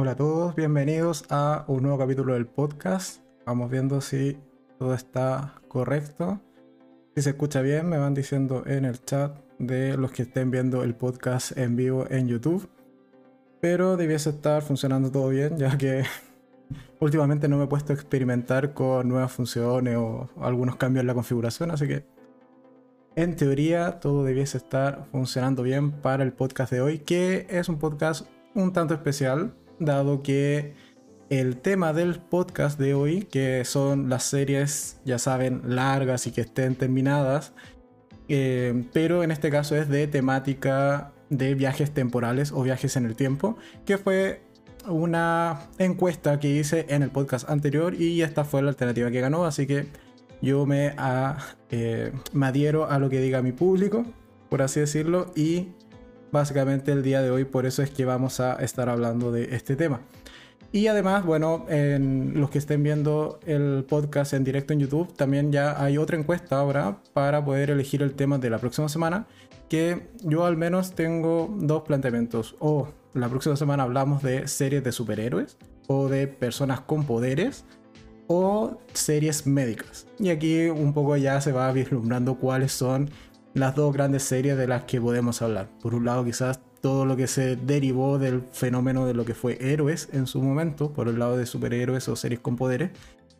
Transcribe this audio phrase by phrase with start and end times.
[0.00, 3.20] Hola a todos, bienvenidos a un nuevo capítulo del podcast.
[3.44, 4.38] Vamos viendo si
[4.78, 6.40] todo está correcto.
[7.16, 10.84] Si se escucha bien, me van diciendo en el chat de los que estén viendo
[10.84, 12.68] el podcast en vivo en YouTube.
[13.60, 16.04] Pero debiese estar funcionando todo bien, ya que
[17.00, 21.14] últimamente no me he puesto a experimentar con nuevas funciones o algunos cambios en la
[21.14, 22.04] configuración, así que
[23.16, 27.80] en teoría todo debiese estar funcionando bien para el podcast de hoy, que es un
[27.80, 30.74] podcast un tanto especial, dado que
[31.30, 36.40] el tema del podcast de hoy, que son las series, ya saben, largas y que
[36.40, 37.52] estén terminadas,
[38.28, 43.14] eh, pero en este caso es de temática de viajes temporales o viajes en el
[43.14, 44.42] tiempo, que fue
[44.86, 49.44] una encuesta que hice en el podcast anterior y esta fue la alternativa que ganó,
[49.44, 49.86] así que
[50.40, 50.94] yo me,
[51.70, 54.06] eh, me adhiero a lo que diga mi público,
[54.48, 55.68] por así decirlo, y
[56.32, 59.76] básicamente el día de hoy por eso es que vamos a estar hablando de este
[59.76, 60.00] tema.
[60.70, 65.50] Y además, bueno, en los que estén viendo el podcast en directo en YouTube, también
[65.50, 69.26] ya hay otra encuesta ahora para poder elegir el tema de la próxima semana,
[69.70, 72.54] que yo al menos tengo dos planteamientos.
[72.58, 77.64] O la próxima semana hablamos de series de superhéroes, o de personas con poderes,
[78.26, 80.06] o series médicas.
[80.18, 83.08] Y aquí un poco ya se va vislumbrando cuáles son
[83.58, 85.68] las dos grandes series de las que podemos hablar.
[85.80, 89.58] Por un lado, quizás todo lo que se derivó del fenómeno de lo que fue
[89.60, 92.90] héroes en su momento, por el lado de superhéroes o series con poderes,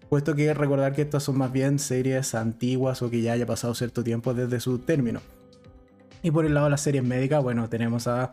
[0.08, 3.74] puesto que recordar que estas son más bien series antiguas o que ya haya pasado
[3.74, 5.20] cierto tiempo desde su término.
[6.22, 8.32] Y por el lado de las series médicas, bueno, tenemos a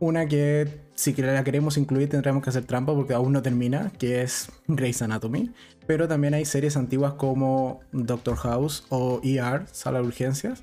[0.00, 4.22] una que si la queremos incluir tendremos que hacer trampa porque aún no termina, que
[4.22, 5.52] es Grey's Anatomy.
[5.86, 10.62] Pero también hay series antiguas como Doctor House o ER, Sala de Urgencias,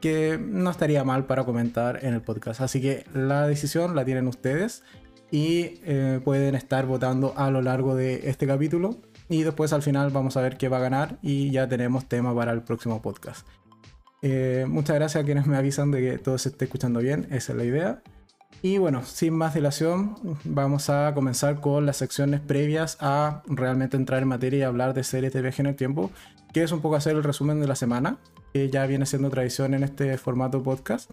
[0.00, 2.60] que no estaría mal para comentar en el podcast.
[2.60, 4.82] Así que la decisión la tienen ustedes
[5.30, 8.98] y eh, pueden estar votando a lo largo de este capítulo.
[9.28, 12.34] Y después al final vamos a ver qué va a ganar y ya tenemos tema
[12.34, 13.46] para el próximo podcast.
[14.22, 17.52] Eh, muchas gracias a quienes me avisan de que todo se esté escuchando bien, esa
[17.52, 18.02] es la idea.
[18.62, 24.22] Y bueno, sin más dilación, vamos a comenzar con las secciones previas a realmente entrar
[24.22, 26.10] en materia y hablar de series de viaje en el tiempo,
[26.52, 28.18] que es un poco hacer el resumen de la semana
[28.52, 31.10] que ya viene siendo tradición en este formato podcast.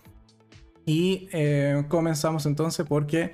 [0.85, 3.31] Y eh, comenzamos entonces porque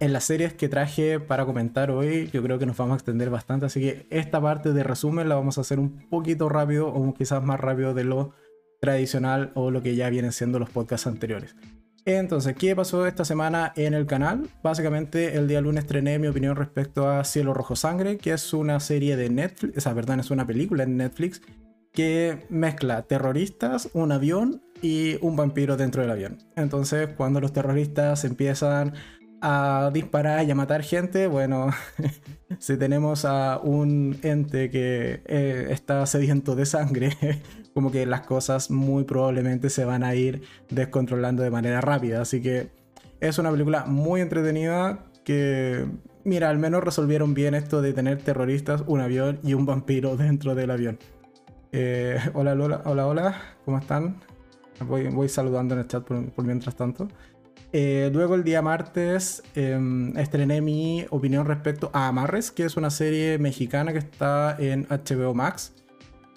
[0.00, 3.30] en las series que traje para comentar hoy, yo creo que nos vamos a extender
[3.30, 7.14] bastante, así que esta parte de resumen la vamos a hacer un poquito rápido o
[7.14, 8.34] quizás más rápido de lo
[8.80, 11.56] tradicional o lo que ya vienen siendo los podcasts anteriores.
[12.04, 14.48] Entonces, ¿qué pasó esta semana en el canal?
[14.62, 18.78] Básicamente, el día lunes estrené mi opinión respecto a Cielo Rojo Sangre, que es una
[18.78, 21.42] serie de Netflix, o sea, perdón, es una película en Netflix
[21.96, 26.38] que mezcla terroristas, un avión y un vampiro dentro del avión.
[26.54, 28.92] Entonces, cuando los terroristas empiezan
[29.40, 31.70] a disparar y a matar gente, bueno,
[32.58, 37.16] si tenemos a un ente que eh, está sediento de sangre,
[37.74, 42.20] como que las cosas muy probablemente se van a ir descontrolando de manera rápida.
[42.20, 42.68] Así que
[43.20, 45.86] es una película muy entretenida que,
[46.24, 50.54] mira, al menos resolvieron bien esto de tener terroristas, un avión y un vampiro dentro
[50.54, 50.98] del avión.
[51.78, 54.16] Eh, hola, hola, hola, hola, ¿cómo están?
[54.80, 57.06] Voy, voy saludando en el chat por, mientras tanto.
[57.70, 62.88] Eh, luego el día martes em, estrené mi opinión respecto a Amarres, que es una
[62.88, 65.74] serie mexicana que está en HBO Max,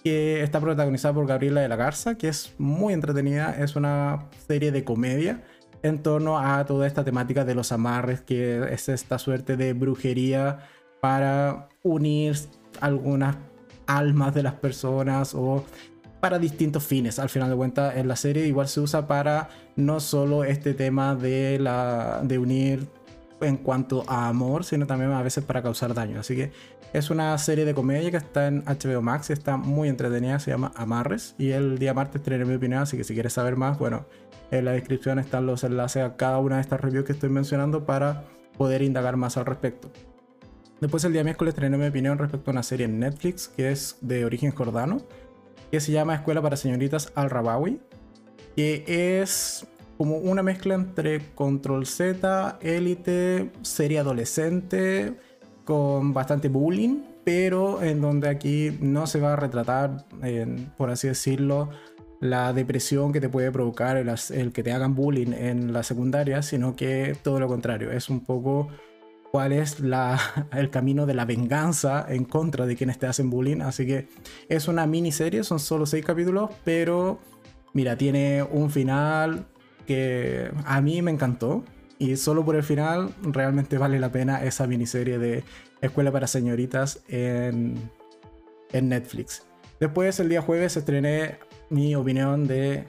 [0.03, 4.73] que está protagonizada por Gabriela de la Garza, que es muy entretenida, es una serie
[4.73, 5.45] de comedia
[5.83, 10.67] en torno a toda esta temática de los amarres, que es esta suerte de brujería
[10.99, 12.35] para unir
[12.81, 13.37] algunas
[13.89, 15.65] almas de las personas o
[16.19, 17.19] para distintos fines.
[17.19, 21.15] Al final de cuentas, en la serie igual se usa para no solo este tema
[21.15, 22.87] de, la, de unir
[23.41, 26.19] en cuanto a amor, sino también a veces para causar daño.
[26.19, 26.51] Así que
[26.93, 30.71] es una serie de comedia que está en HBO Max está muy entretenida, se llama
[30.75, 31.35] Amarres.
[31.37, 34.05] Y el día martes tendré mi opinión, así que si quieres saber más, bueno,
[34.51, 37.85] en la descripción están los enlaces a cada una de estas reviews que estoy mencionando
[37.85, 38.25] para
[38.57, 39.89] poder indagar más al respecto.
[40.81, 43.97] Después el día miércoles traeré mi opinión respecto a una serie en Netflix que es
[44.01, 45.01] de origen jordano,
[45.71, 47.79] que se llama Escuela para Señoritas Al-Rabawi,
[48.55, 49.67] que es
[49.97, 55.15] como una mezcla entre Control Z, Élite, serie adolescente,
[55.65, 60.05] con bastante bullying, pero en donde aquí no se va a retratar,
[60.77, 61.69] por así decirlo,
[62.21, 66.75] la depresión que te puede provocar el que te hagan bullying en la secundaria, sino
[66.77, 68.69] que todo lo contrario, es un poco
[69.31, 69.77] cuál es
[70.53, 73.61] el camino de la venganza en contra de quienes te hacen bullying.
[73.61, 74.07] Así que
[74.47, 77.19] es una miniserie, son solo seis capítulos, pero
[77.73, 79.45] mira, tiene un final
[79.85, 81.63] que a mí me encantó.
[82.01, 85.43] y solo por el final realmente vale la pena esa miniserie de
[85.81, 87.75] Escuela para Señoritas en,
[88.71, 89.43] en Netflix.
[89.79, 91.39] Después, el día jueves, estrené
[91.69, 92.87] mi opinión de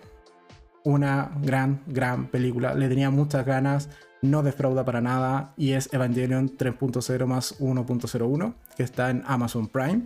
[0.84, 2.74] una gran, gran película.
[2.74, 3.88] Le tenía muchas ganas,
[4.22, 10.02] no defrauda para nada y es Evangelion 3.0 más 1.01, que está en Amazon Prime.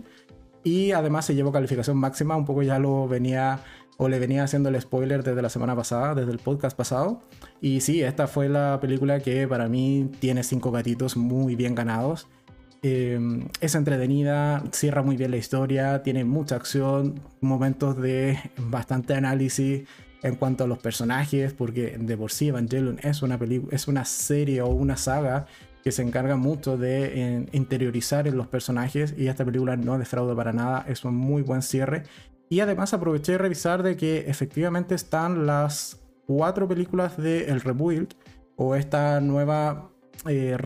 [0.63, 3.59] Y además se llevó calificación máxima, un poco ya lo venía
[3.97, 7.21] o le venía haciendo el spoiler desde la semana pasada, desde el podcast pasado.
[7.61, 12.27] Y sí, esta fue la película que para mí tiene cinco gatitos muy bien ganados.
[12.81, 13.19] Eh,
[13.61, 19.87] es entretenida, cierra muy bien la historia, tiene mucha acción, momentos de bastante análisis
[20.23, 23.39] en cuanto a los personajes, porque de por sí Evangelion es una,
[23.71, 25.45] es una serie o una saga
[25.83, 30.51] que se encarga mucho de interiorizar en los personajes y esta película no defrauda para
[30.51, 32.03] nada, es un muy buen cierre.
[32.49, 38.15] Y además aproveché de revisar de que efectivamente están las cuatro películas de El Rebuild
[38.55, 39.91] o esta nueva
[40.27, 40.57] eh,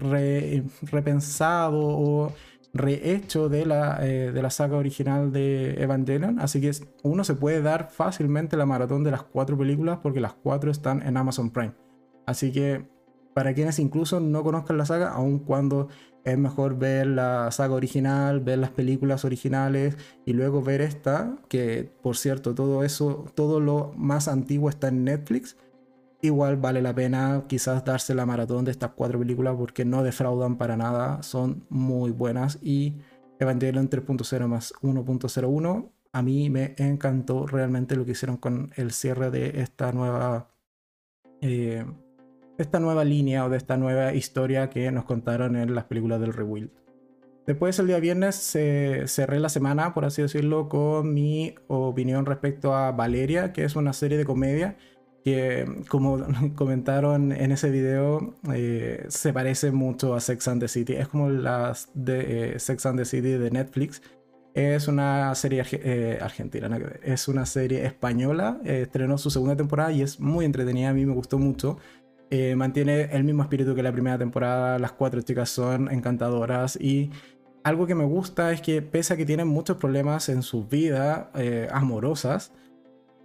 [0.83, 2.33] repensado o
[2.73, 6.39] rehecho de la, eh, de la saga original de Evangelion.
[6.39, 6.71] Así que
[7.03, 11.01] uno se puede dar fácilmente la maratón de las cuatro películas porque las cuatro están
[11.01, 11.73] en Amazon Prime.
[12.25, 12.85] Así que
[13.33, 15.87] para quienes incluso no conozcan la saga, aun cuando
[16.25, 21.89] es mejor ver la saga original, ver las películas originales y luego ver esta, que
[22.01, 25.55] por cierto, todo eso, todo lo más antiguo está en Netflix
[26.21, 30.57] igual vale la pena quizás darse la maratón de estas cuatro películas porque no defraudan
[30.57, 32.95] para nada, son muy buenas y
[33.39, 39.29] Evangelion 3.0 más 1.01 a mí me encantó realmente lo que hicieron con el cierre
[39.31, 40.49] de esta nueva
[41.41, 41.85] eh,
[42.57, 46.33] esta nueva línea o de esta nueva historia que nos contaron en las películas del
[46.33, 46.71] Rebuild.
[47.47, 52.91] Después el día viernes cerré la semana, por así decirlo, con mi opinión respecto a
[52.91, 54.77] Valeria, que es una serie de comedia
[55.87, 56.19] como
[56.55, 60.93] comentaron en ese video, eh, se parece mucho a Sex and the City.
[60.93, 64.01] Es como las de eh, Sex and the City de Netflix.
[64.53, 66.69] Es una serie eh, argentina,
[67.03, 68.59] es una serie española.
[68.65, 70.89] estrenó su segunda temporada y es muy entretenida.
[70.89, 71.77] A mí me gustó mucho.
[72.55, 74.79] mantiene el mismo espíritu que la primera temporada.
[74.79, 77.11] Las cuatro chicas son encantadoras y
[77.63, 81.27] algo que me gusta es que pese a que tienen muchos problemas en sus vidas
[81.71, 82.51] amorosas,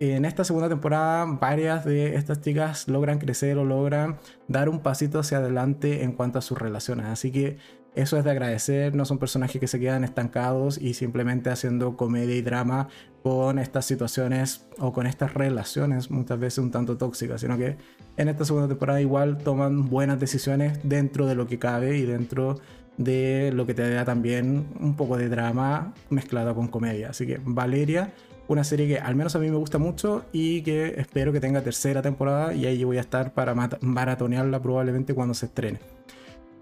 [0.01, 4.19] en esta segunda temporada varias de estas chicas logran crecer o logran
[4.49, 7.07] dar un pasito hacia adelante en cuanto a sus relaciones.
[7.07, 7.59] Así que
[7.95, 12.35] eso es de agradecer, no son personajes que se quedan estancados y simplemente haciendo comedia
[12.35, 12.89] y drama
[13.23, 17.77] con estas situaciones o con estas relaciones muchas veces un tanto tóxicas, sino que
[18.17, 22.59] en esta segunda temporada igual toman buenas decisiones dentro de lo que cabe y dentro
[22.97, 27.11] de lo que te da también un poco de drama mezclado con comedia.
[27.11, 28.13] Así que Valeria
[28.49, 31.63] una serie que al menos a mí me gusta mucho y que espero que tenga
[31.63, 35.81] tercera temporada y ahí voy a estar para maratonearla probablemente cuando se estrene.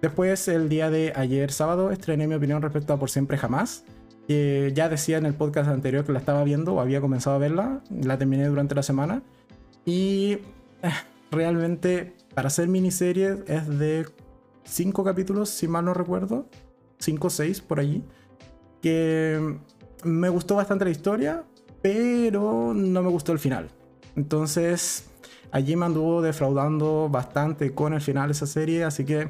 [0.00, 3.84] Después, el día de ayer sábado, estrené mi opinión respecto a Por Siempre Jamás.
[4.26, 7.38] Que ya decía en el podcast anterior que la estaba viendo o había comenzado a
[7.38, 7.80] verla.
[7.90, 9.22] La terminé durante la semana.
[9.84, 10.38] Y
[10.82, 10.90] eh,
[11.30, 14.06] realmente, para ser miniserie, es de
[14.64, 16.48] cinco capítulos, si mal no recuerdo.
[16.98, 18.02] Cinco o seis por allí.
[18.80, 19.56] Que
[20.02, 21.44] me gustó bastante la historia
[21.82, 23.68] pero no me gustó el final.
[24.16, 25.10] Entonces,
[25.50, 29.28] allí me anduvo defraudando bastante con el final de esa serie, así que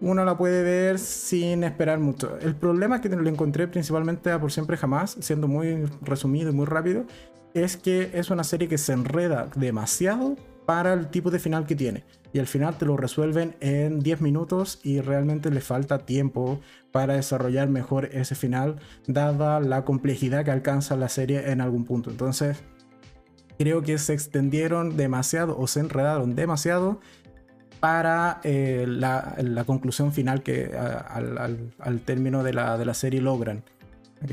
[0.00, 2.38] uno la puede ver sin esperar mucho.
[2.40, 6.66] El problema que lo encontré principalmente a Por Siempre Jamás, siendo muy resumido y muy
[6.66, 7.04] rápido,
[7.54, 11.76] es que es una serie que se enreda demasiado para el tipo de final que
[11.76, 12.04] tiene.
[12.36, 16.60] Y al final te lo resuelven en 10 minutos y realmente le falta tiempo
[16.92, 18.76] para desarrollar mejor ese final,
[19.06, 22.10] dada la complejidad que alcanza la serie en algún punto.
[22.10, 22.62] Entonces,
[23.58, 27.00] creo que se extendieron demasiado o se enredaron demasiado
[27.80, 33.64] para eh, la, conclusión final que al, término de la, de la serie logran.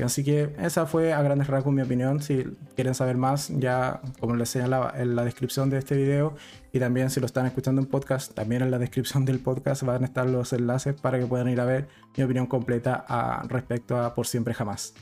[0.02, 2.20] Así que esa fue a grandes rasgos mi opinión.
[2.20, 6.34] Si quieren saber más, ya como les señalaba en la descripción de este video
[6.72, 10.02] y también si lo están escuchando en podcast, también en la descripción del podcast van
[10.02, 13.04] a estar los enlaces para que puedan ir a ver mi opinión completa
[13.48, 14.94] respecto a Por Siempre Jamás.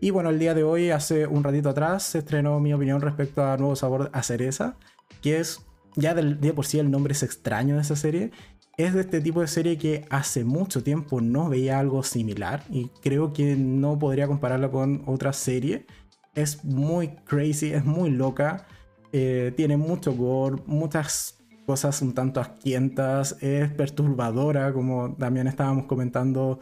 [0.00, 3.44] Y bueno, el día de hoy, hace un ratito atrás, se estrenó mi opinión respecto
[3.44, 4.76] a Nuevo Sabor a Cereza,
[5.22, 5.66] que es
[5.96, 8.30] ya del día por sí el nombre es extraño de esa serie
[8.76, 12.88] es de este tipo de serie que hace mucho tiempo no veía algo similar y
[13.02, 15.86] creo que no podría compararla con otra serie.
[16.34, 18.66] Es muy crazy, es muy loca,
[19.12, 26.60] eh, tiene mucho gore, muchas cosas un tanto asquientas, es perturbadora, como también estábamos comentando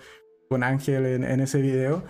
[0.49, 2.04] con Ángel en, ese video,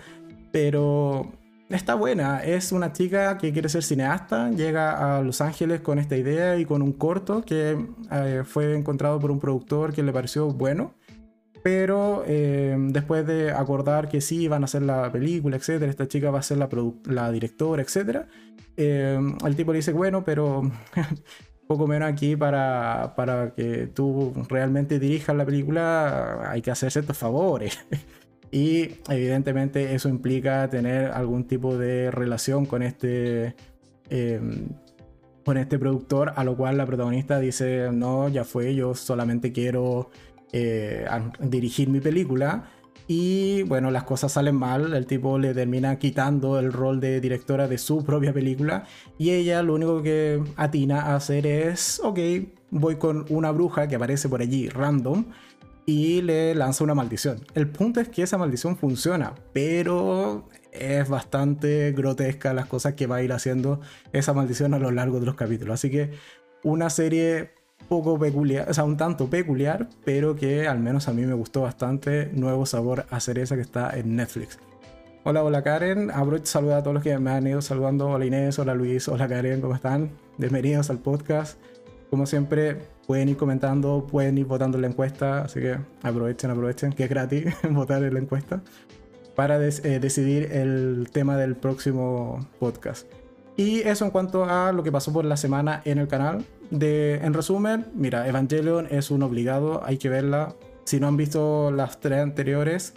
[0.51, 1.33] pero
[1.69, 2.43] está buena.
[2.43, 6.65] Es una chica que quiere ser cineasta, llega a Los Ángeles con esta idea y
[6.65, 7.77] con un corto que
[8.11, 10.93] eh, fue encontrado por un productor que le pareció bueno.
[11.63, 16.29] Pero eh, después de acordar que sí van a hacer la película, etcétera, esta chica
[16.29, 18.27] va a ser la, directora, etcétera,
[18.77, 20.61] eh, el tipo le dice, bueno, pero
[21.67, 27.17] poco menos aquí para, para que tú realmente dirijas la película hay que hacer ciertos
[27.17, 27.79] favores.
[28.55, 33.53] y evidentemente eso implica tener algún tipo de relación con este,
[34.09, 34.69] em,
[35.43, 40.09] con este productor, a lo cual la protagonista dice, no, ya fue, yo solamente quiero
[40.53, 41.05] eh,
[41.41, 42.71] dirigir mi película.
[43.09, 47.67] Y bueno, las cosas salen mal, el tipo le termina quitando el rol de directora
[47.67, 48.85] de su propia película
[49.17, 52.19] y ella lo único que atina a hacer es, ok,
[52.71, 55.25] voy con una bruja que aparece por allí random
[55.85, 57.45] y le lanza una maldición.
[57.53, 63.17] El punto es que esa maldición funciona, pero es bastante grotesca las cosas que va
[63.17, 63.79] a ir haciendo
[64.11, 65.75] esa maldición a lo largo de los capítulos.
[65.75, 66.11] Así que
[66.63, 67.51] una serie
[67.87, 71.61] poco peculiar, o sea, un tanto peculiar, pero que al menos a mí me gustó
[71.61, 72.31] bastante.
[72.33, 74.59] Nuevo sabor a cereza que está en Netflix.
[75.23, 76.11] Hola, hola Karen.
[76.11, 78.09] Aprovecho saludar a todos los que me han ido saludando.
[78.09, 80.11] Hola Inés, hola Luis, hola Karen, ¿cómo están?
[80.37, 81.59] Bienvenidos al podcast.
[82.09, 86.93] Como siempre, pueden ir comentando, pueden ir votando en la encuesta, así que aprovechen, aprovechen,
[86.93, 88.61] que es gratis votar en la encuesta
[89.35, 93.07] para eh, decidir el tema del próximo podcast.
[93.57, 96.45] Y eso en cuanto a lo que pasó por la semana en el canal.
[96.71, 100.55] De, en resumen, mira, Evangelion es un obligado, hay que verla.
[100.83, 102.93] Si no han visto las tres anteriores,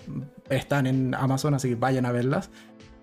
[0.48, 2.50] están en Amazon, así que vayan a verlas.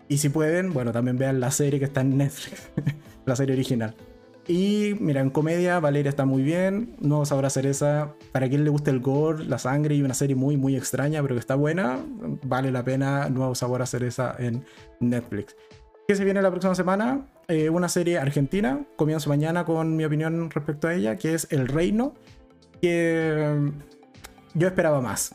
[0.07, 2.69] Y si pueden, bueno, también vean la serie que está en Netflix,
[3.25, 3.95] la serie original.
[4.47, 6.95] Y mira, en comedia, Valeria está muy bien.
[6.99, 8.13] No sabrá cereza.
[8.31, 11.35] Para quien le guste el gore, la sangre y una serie muy, muy extraña, pero
[11.35, 11.99] que está buena,
[12.43, 13.29] vale la pena.
[13.29, 14.63] Nuevo sabor a cereza en
[14.99, 15.55] Netflix.
[16.07, 17.25] ¿Qué se viene la próxima semana?
[17.47, 18.85] Eh, una serie argentina.
[18.95, 22.13] Comienzo mañana con mi opinión respecto a ella, que es El Reino.
[22.81, 23.69] Que mm,
[24.53, 25.33] yo esperaba más.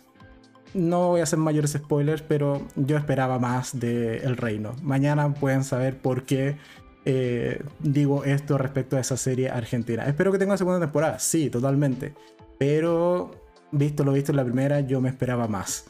[0.73, 4.77] No voy a hacer mayores spoilers, pero yo esperaba más de El Reino.
[4.83, 6.57] Mañana pueden saber por qué
[7.05, 10.07] eh, digo esto respecto a esa serie argentina.
[10.07, 12.15] Espero que tenga segunda temporada, sí, totalmente.
[12.59, 13.31] Pero
[13.73, 15.87] visto lo visto en la primera, yo me esperaba más.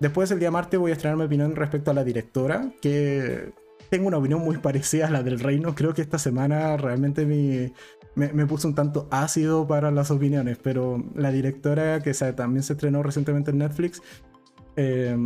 [0.00, 3.52] Después el día martes voy a estrenar mi opinión respecto a la directora, que
[3.88, 5.74] tengo una opinión muy parecida a la del reino.
[5.74, 7.72] Creo que esta semana realmente me,
[8.14, 13.02] me, puso un tanto ácido para las opiniones, pero la directora que también se estrenó
[13.02, 14.02] recientemente en Netflix,
[14.76, 15.16] eh,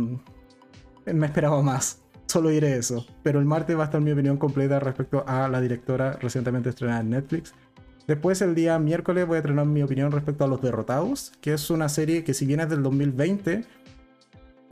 [1.05, 2.01] me esperaba más.
[2.29, 3.05] Solo diré eso.
[3.23, 7.01] Pero el martes va a estar mi opinión completa respecto a la directora recientemente estrenada
[7.01, 7.53] en Netflix.
[8.07, 11.69] Después el día miércoles voy a estrenar mi opinión respecto a Los Derrotados, que es
[11.69, 13.65] una serie que si bien es del 2020,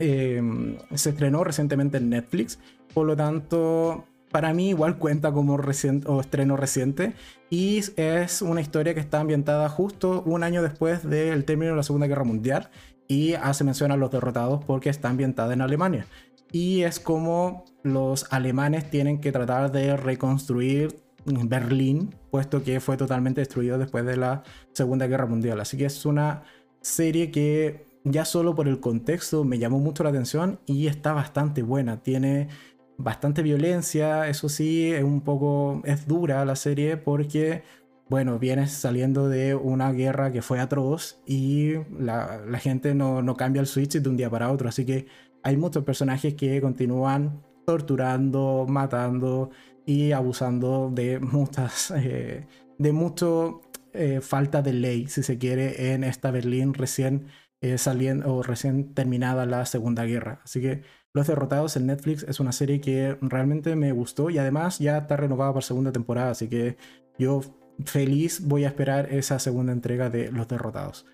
[0.00, 2.58] eh, se estrenó recientemente en Netflix
[2.94, 7.14] por lo tanto, para mí igual cuenta como estreno reciente
[7.50, 11.82] y es una historia que está ambientada justo un año después del término de la
[11.82, 12.70] Segunda Guerra Mundial
[13.06, 16.06] y hace mención a los derrotados porque está ambientada en Alemania.
[16.52, 23.40] Y es como los alemanes tienen que tratar de reconstruir Berlín, puesto que fue totalmente
[23.40, 25.60] destruido después de la Segunda Guerra Mundial.
[25.60, 26.42] Así que es una
[26.80, 31.62] serie que ya solo por el contexto me llamó mucho la atención y está bastante
[31.62, 32.02] buena.
[32.02, 32.48] Tiene
[32.96, 37.62] bastante violencia, eso sí, es un poco, es dura la serie porque,
[38.08, 43.60] bueno, vienes saliendo de una guerra que fue atroz y la, gente no, no, cambia
[43.60, 45.06] el switch de un día para otro, así que
[45.42, 49.50] hay muchos personajes que continúan torturando, matando
[49.84, 52.46] y abusando de muchas, eh,
[52.78, 57.26] de mucho eh, falta de ley, si se quiere, en esta Berlín recién
[57.60, 60.40] eh, saliendo o recién terminada la Segunda Guerra.
[60.44, 64.78] Así que los Derrotados en Netflix es una serie que realmente me gustó y además
[64.78, 66.76] ya está renovada para segunda temporada, así que
[67.18, 67.40] yo
[67.84, 71.06] feliz voy a esperar esa segunda entrega de Los Derrotados.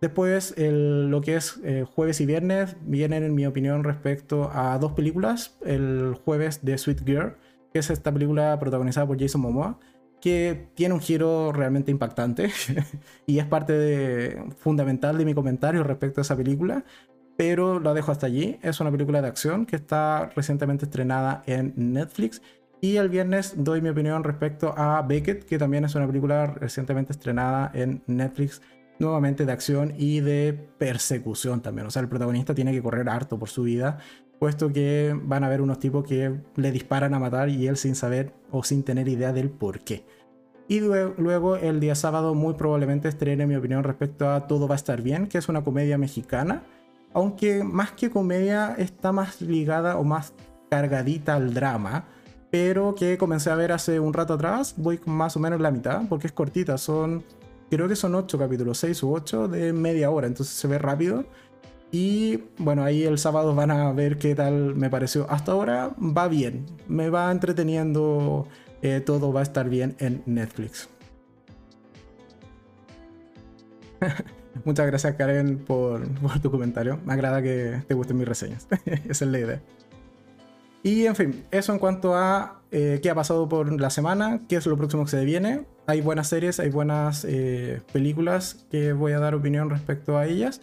[0.00, 4.92] Después, lo que es eh, jueves y viernes, vienen en mi opinión respecto a dos
[4.92, 5.56] películas.
[5.64, 7.36] El jueves de Sweet Girl,
[7.72, 9.78] que es esta película protagonizada por Jason Momoa,
[10.20, 12.50] que tiene un giro realmente impactante
[13.26, 16.84] y es parte fundamental de mi comentario respecto a esa película,
[17.36, 18.58] pero lo dejo hasta allí.
[18.62, 22.42] Es una película de acción que está recientemente estrenada en Netflix.
[22.80, 27.12] Y el viernes doy mi opinión respecto a Beckett, que también es una película recientemente
[27.12, 28.60] estrenada en Netflix,
[28.98, 31.86] nuevamente de acción y de persecución también.
[31.86, 33.98] O sea, el protagonista tiene que correr harto por su vida,
[34.38, 37.94] puesto que van a haber unos tipos que le disparan a matar y él sin
[37.94, 40.04] saber o sin tener idea del por qué.
[40.68, 44.76] Y luego el día sábado muy probablemente estrene mi opinión respecto a Todo va a
[44.76, 46.64] estar bien, que es una comedia mexicana
[47.16, 50.34] aunque más que comedia está más ligada o más
[50.68, 52.04] cargadita al drama,
[52.50, 54.74] pero que comencé a ver hace un rato atrás.
[54.76, 57.24] Voy más o menos la mitad, porque es cortita, son,
[57.70, 61.24] creo que son 8 capítulos, 6 u 8 de media hora, entonces se ve rápido.
[61.92, 65.30] Y bueno, ahí el sábado van a ver qué tal me pareció.
[65.30, 68.48] Hasta ahora va bien, me va entreteniendo,
[68.82, 70.88] eh, todo va a estar bien en Netflix.
[74.64, 76.02] Muchas gracias Karen por,
[76.40, 76.98] tu comentario.
[77.04, 78.66] Me agrada que te gusten mis reseñas.
[79.08, 79.62] Esa es la idea.
[80.82, 84.56] Y en fin, eso en cuanto a eh, qué ha pasado por la semana, qué
[84.56, 85.64] es lo próximo que se viene.
[85.86, 90.60] Hay buenas series, hay buenas eh, películas que voy a dar opinión respecto a ellas.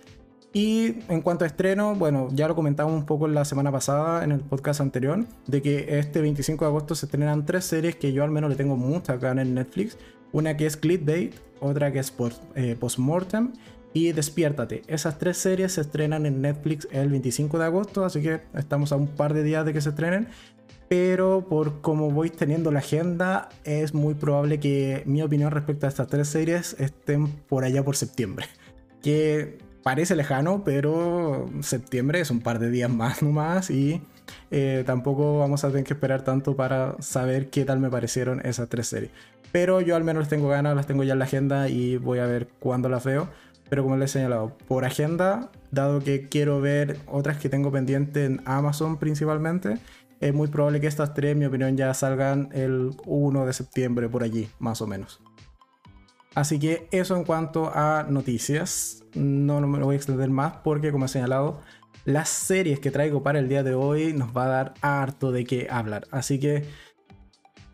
[0.54, 4.32] Y en cuanto a estreno, bueno, ya lo comentamos un poco la semana pasada en
[4.32, 8.24] el podcast anterior, de que este 25 de agosto se estrenan tres series que yo
[8.24, 9.98] al menos le tengo mucha ganas en Netflix.
[10.32, 13.54] Una que es Clickbait, otra que es Post, eh, Postmortem
[13.94, 14.82] y Despiértate.
[14.88, 18.96] Esas tres series se estrenan en Netflix el 25 de agosto, así que estamos a
[18.96, 20.28] un par de días de que se estrenen.
[20.90, 25.90] Pero por como voy teniendo la agenda, es muy probable que mi opinión respecto a
[25.90, 28.48] estas tres series estén por allá por septiembre.
[29.02, 34.02] Que parece lejano, pero septiembre es un par de días más nomás y
[34.50, 38.70] eh, tampoco vamos a tener que esperar tanto para saber qué tal me parecieron esas
[38.70, 39.12] tres series.
[39.52, 42.26] Pero yo al menos tengo ganas, las tengo ya en la agenda y voy a
[42.26, 43.30] ver cuándo las veo.
[43.70, 48.26] Pero como les he señalado, por agenda, dado que quiero ver otras que tengo pendiente
[48.26, 49.80] en Amazon principalmente,
[50.20, 54.08] es muy probable que estas tres, en mi opinión, ya salgan el 1 de septiembre
[54.08, 55.22] por allí, más o menos.
[56.36, 59.04] Así que eso en cuanto a noticias.
[59.14, 61.60] No, no me lo voy a extender más porque, como he señalado,
[62.06, 65.46] las series que traigo para el día de hoy nos va a dar harto de
[65.46, 66.08] qué hablar.
[66.12, 66.66] Así que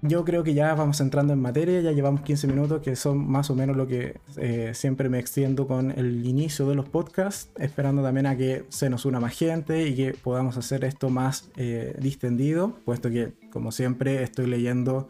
[0.01, 3.50] yo creo que ya vamos entrando en materia, ya llevamos 15 minutos, que son más
[3.50, 8.01] o menos lo que eh, siempre me extiendo con el inicio de los podcasts, esperando
[8.01, 11.96] también a que se nos una más gente y que podamos hacer esto más eh,
[12.00, 15.10] distendido, puesto que, como siempre, estoy leyendo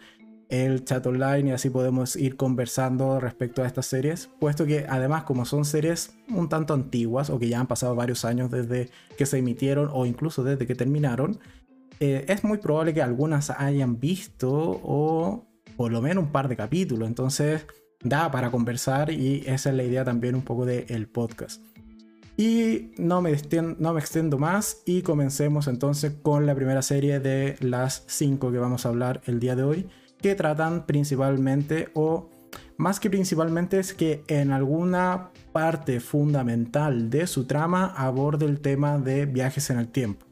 [0.50, 5.24] el chat online y así podemos ir conversando respecto a estas series, puesto que además
[5.24, 9.28] como son series un tanto antiguas o que ya han pasado varios años desde que
[9.28, 11.40] se emitieron o incluso desde que terminaron,
[12.00, 16.56] eh, es muy probable que algunas hayan visto o por lo menos un par de
[16.56, 17.08] capítulos.
[17.08, 17.66] Entonces
[18.02, 21.62] da para conversar y esa es la idea también un poco del podcast.
[22.38, 27.20] Y no me, extiendo, no me extiendo más y comencemos entonces con la primera serie
[27.20, 29.90] de las cinco que vamos a hablar el día de hoy,
[30.22, 32.30] que tratan principalmente o
[32.78, 38.98] más que principalmente es que en alguna parte fundamental de su trama aborde el tema
[39.00, 40.29] de viajes en el tiempo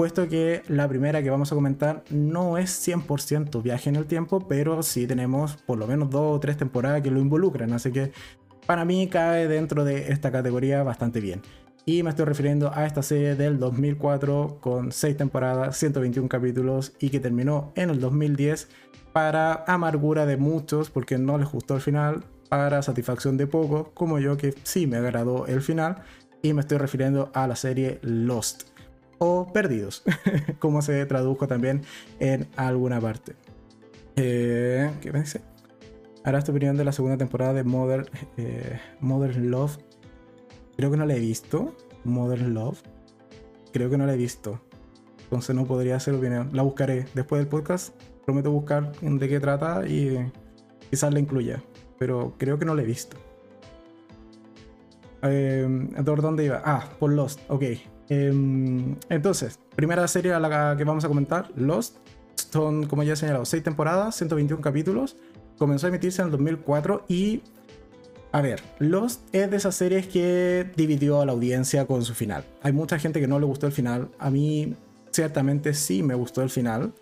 [0.00, 4.48] puesto que la primera que vamos a comentar no es 100% viaje en el tiempo,
[4.48, 8.10] pero sí tenemos por lo menos dos o tres temporadas que lo involucran, así que
[8.64, 11.42] para mí cae dentro de esta categoría bastante bien.
[11.84, 17.10] Y me estoy refiriendo a esta serie del 2004 con 6 temporadas, 121 capítulos y
[17.10, 18.68] que terminó en el 2010
[19.12, 24.18] para amargura de muchos porque no les gustó el final, para satisfacción de pocos como
[24.18, 25.96] yo que sí me agradó el final.
[26.40, 28.69] Y me estoy refiriendo a la serie Lost
[29.20, 30.02] o perdidos,
[30.58, 31.82] como se tradujo también
[32.20, 33.34] en alguna parte.
[34.16, 35.42] Eh, ¿Qué me dice?
[36.24, 38.06] Ahora esta opinión de la segunda temporada de Modern,
[38.38, 39.78] eh, Modern Love.
[40.76, 41.76] Creo que no la he visto.
[42.04, 42.80] Modern Love.
[43.72, 44.60] Creo que no la he visto.
[45.24, 46.48] Entonces no podría hacer opinión.
[46.52, 47.94] La buscaré después del podcast.
[48.24, 50.32] Prometo buscar de qué trata y
[50.88, 51.62] quizás la incluya.
[51.98, 53.18] Pero creo que no la he visto.
[55.20, 56.62] ¿Por dónde iba?
[56.64, 57.40] Ah, por Lost.
[57.48, 57.64] Ok.
[58.10, 61.96] Em, entonces, primera serie a la que vamos a comentar, Lost.
[62.34, 65.16] Son, como ya he señalado, 6 temporadas, 121 capítulos.
[65.56, 67.42] Comenzó a emitirse en el 2004 y...
[68.32, 72.44] A ver, Lost es de esas series que dividió a la audiencia con su final.
[72.62, 74.08] Hay mucha gente que no le gustó el final.
[74.18, 74.74] A mí,
[75.10, 76.92] ciertamente sí me gustó el final.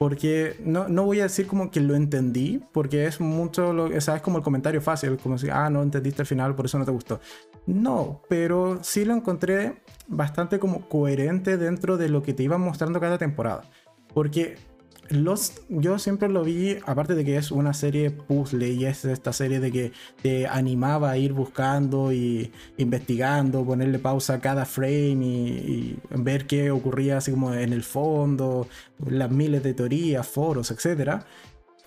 [0.00, 3.90] Porque no, no, voy a decir como que lo entendí, porque es mucho, lo, o
[3.90, 6.86] es como el comentario fácil, como si, ah, no entendiste el final, por eso no
[6.86, 7.20] te gustó.
[7.66, 12.98] No, pero sí lo encontré bastante como coherente dentro de lo que te iban mostrando
[12.98, 13.64] cada temporada.
[14.14, 14.56] Porque
[15.10, 19.32] los, yo siempre lo vi, aparte de que es una serie puzzle y es esta
[19.32, 19.92] serie de que
[20.22, 26.70] te animaba a ir buscando y investigando, ponerle pausa a cada frame y, ver qué
[26.70, 28.68] ocurría así como en el fondo,
[29.04, 31.26] las miles de teorías, foros, etcétera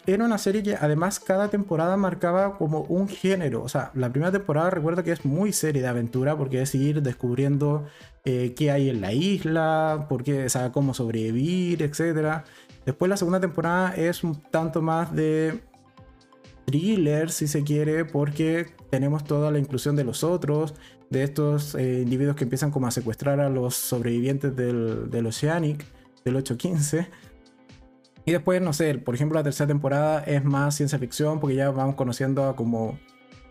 [0.05, 3.63] era una serie que además cada temporada marcaba como un género.
[3.63, 7.01] O sea, la primera temporada recuerdo que es muy serie de aventura porque es ir
[7.01, 7.85] descubriendo
[8.25, 12.43] eh, qué hay en la isla, por qué, o cómo sobrevivir, etc.
[12.85, 15.61] Después la segunda temporada es un tanto más de
[16.65, 20.73] thriller, si se quiere, porque tenemos toda la inclusión de los otros,
[21.09, 25.85] de estos eh, individuos que empiezan como a secuestrar a los sobrevivientes del, del Oceanic
[26.23, 27.07] del 8-15.
[28.25, 31.69] Y después, no sé, por ejemplo, la tercera temporada es más ciencia ficción porque ya
[31.71, 32.97] vamos conociendo a como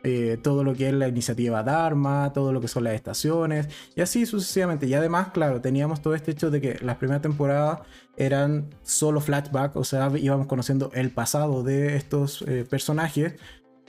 [0.05, 4.01] eh, todo lo que es la iniciativa Dharma, todo lo que son las estaciones y
[4.01, 4.87] así sucesivamente.
[4.87, 7.81] Y además, claro, teníamos todo este hecho de que las primeras temporadas
[8.17, 13.35] eran solo flashback, o sea, íbamos conociendo el pasado de estos eh, personajes.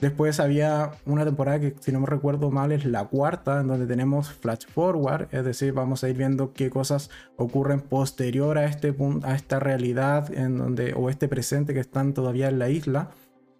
[0.00, 3.86] Después había una temporada que, si no me recuerdo mal, es la cuarta, en donde
[3.86, 8.94] tenemos flash forward, es decir, vamos a ir viendo qué cosas ocurren posterior a, este,
[9.22, 13.10] a esta realidad en donde, o este presente que están todavía en la isla.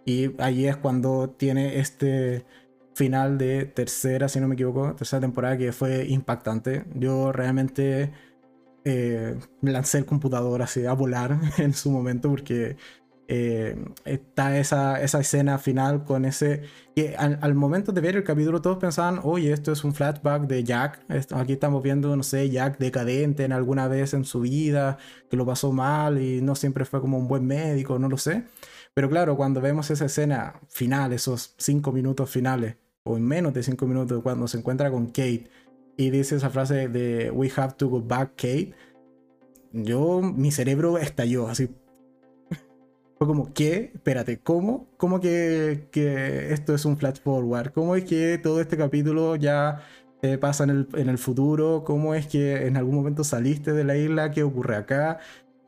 [0.04, 2.44] Y ahí es cuando tiene este
[2.94, 6.84] final de tercera, si no me equivoco, tercera temporada que fue impactante.
[6.94, 8.12] Yo realmente
[8.84, 12.76] eh, lancé el computador así a volar en su momento porque
[13.26, 16.62] eh, está esa, esa, escena final con ese...
[16.94, 20.62] que al, momento de ver el capítulo todos pensaban, oye, esto es un flashback de
[20.62, 21.00] Jack.
[21.34, 24.98] aquí estamos viendo, no sé, Jack decadente en alguna vez en su vida,
[25.30, 28.44] que lo pasó mal y no siempre fue como un buen médico, no lo sé.
[28.94, 33.64] Pero claro, cuando vemos esa escena final, esos cinco minutos finales, o en menos de
[33.64, 35.50] cinco minutos, cuando se encuentra con Kate
[35.96, 38.72] y dice esa frase de We have to go back, Kate,
[39.72, 41.68] yo, mi cerebro estalló así.
[43.18, 43.90] Fue como, ¿qué?
[43.94, 44.86] Espérate, ¿cómo?
[44.96, 47.72] ¿Cómo que, que esto es un flash forward?
[47.72, 49.80] ¿Cómo es que todo este capítulo ya
[50.22, 51.82] eh, pasa en el, en el futuro?
[51.84, 54.30] ¿Cómo es que en algún momento saliste de la isla?
[54.30, 55.18] ¿Qué ocurre acá?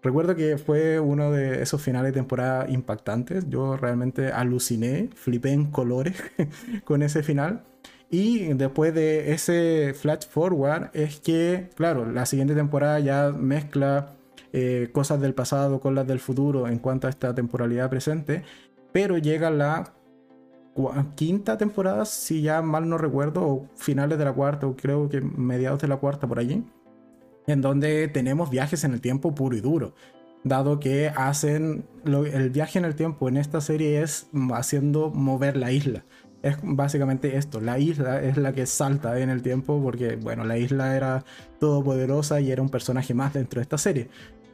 [0.06, 3.50] Recuerdo que fue uno de esos finales de temporada impactantes.
[3.50, 6.14] Yo realmente aluciné, flipé en colores
[6.84, 7.64] con ese final.
[8.08, 14.10] Y después de ese flash forward es que, claro, la siguiente temporada ya mezcla
[14.52, 18.44] eh, cosas del pasado con las del futuro en cuanto a esta temporalidad presente.
[18.92, 19.92] Pero llega la
[21.16, 25.20] quinta temporada, si ya mal no recuerdo, o finales de la cuarta, o creo que
[25.20, 26.64] mediados de la cuarta por allí
[27.46, 29.94] en donde tenemos viajes en el tiempo puro y duro.
[30.44, 35.72] Dado que hacen el viaje en el tiempo en esta serie es haciendo mover la
[35.72, 36.04] isla.
[36.42, 40.58] Es básicamente esto, la isla es la que salta en el tiempo porque, bueno, la
[40.58, 41.24] isla era
[41.58, 44.08] todopoderosa y era un personaje más dentro de esta serie.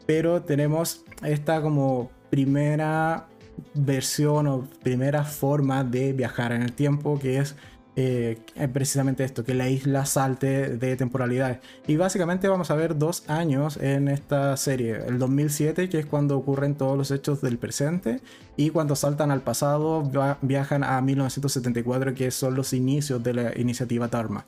[0.07, 3.29] Pero tenemos esta como primera
[3.75, 7.57] versión o primera forma de viajar en el tiempo que es
[7.95, 8.39] eh,
[8.73, 11.59] precisamente esto, que la isla salte de temporalidades.
[11.87, 14.97] Y básicamente vamos a ver dos años en esta serie.
[15.07, 18.21] El 2007, que es cuando ocurren todos los hechos del presente,
[18.57, 24.09] y cuando saltan al pasado, viajan a 1974, que son los inicios de la iniciativa
[24.09, 24.47] Dharma.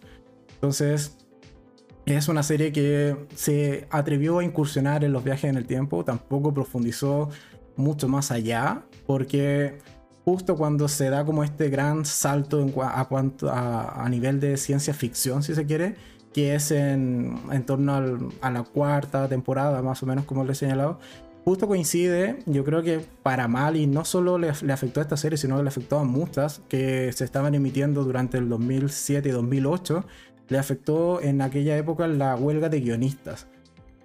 [0.54, 1.18] Entonces,
[2.06, 6.54] es una serie que se atrevió a incursionar en los viajes en el tiempo, tampoco
[6.54, 7.28] profundizó
[7.76, 9.78] mucho más allá, porque
[10.24, 15.42] justo cuando se da como este gran salto a, cuanto a, nivel de ciencia ficción,
[15.42, 15.96] si se quiere,
[16.32, 17.94] que es en, torno
[18.40, 20.98] a la cuarta temporada, más o menos como le he señalado,
[21.44, 25.36] justo coincide, yo creo que para mal, y no solo le, afectó a esta serie,
[25.36, 30.06] sino que le afectó a muchas que se estaban emitiendo durante el 2007 y 2008,
[30.48, 33.46] le afectó en aquella época la huelga de guionistas.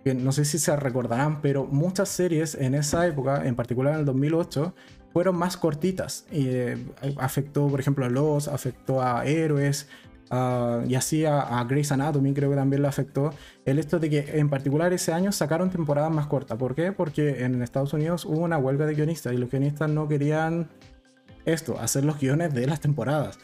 [0.05, 4.05] No sé si se recordarán, pero muchas series en esa época, en particular en el
[4.05, 4.73] 2008,
[5.13, 6.25] fueron más cortitas.
[6.31, 6.77] Eh,
[7.17, 9.87] afectó, por ejemplo, a Los, afectó a Héroes,
[10.87, 13.33] y así a, a, Grey's Anatomy creo que también lo afectó.
[13.65, 16.57] El hecho de que en particular ese año sacaron temporadas más cortas.
[16.57, 16.91] ¿Por qué?
[16.91, 20.69] Porque en Estados Unidos hubo una huelga de guionistas y los guionistas no querían
[21.45, 23.39] esto, hacer los guiones de las temporadas.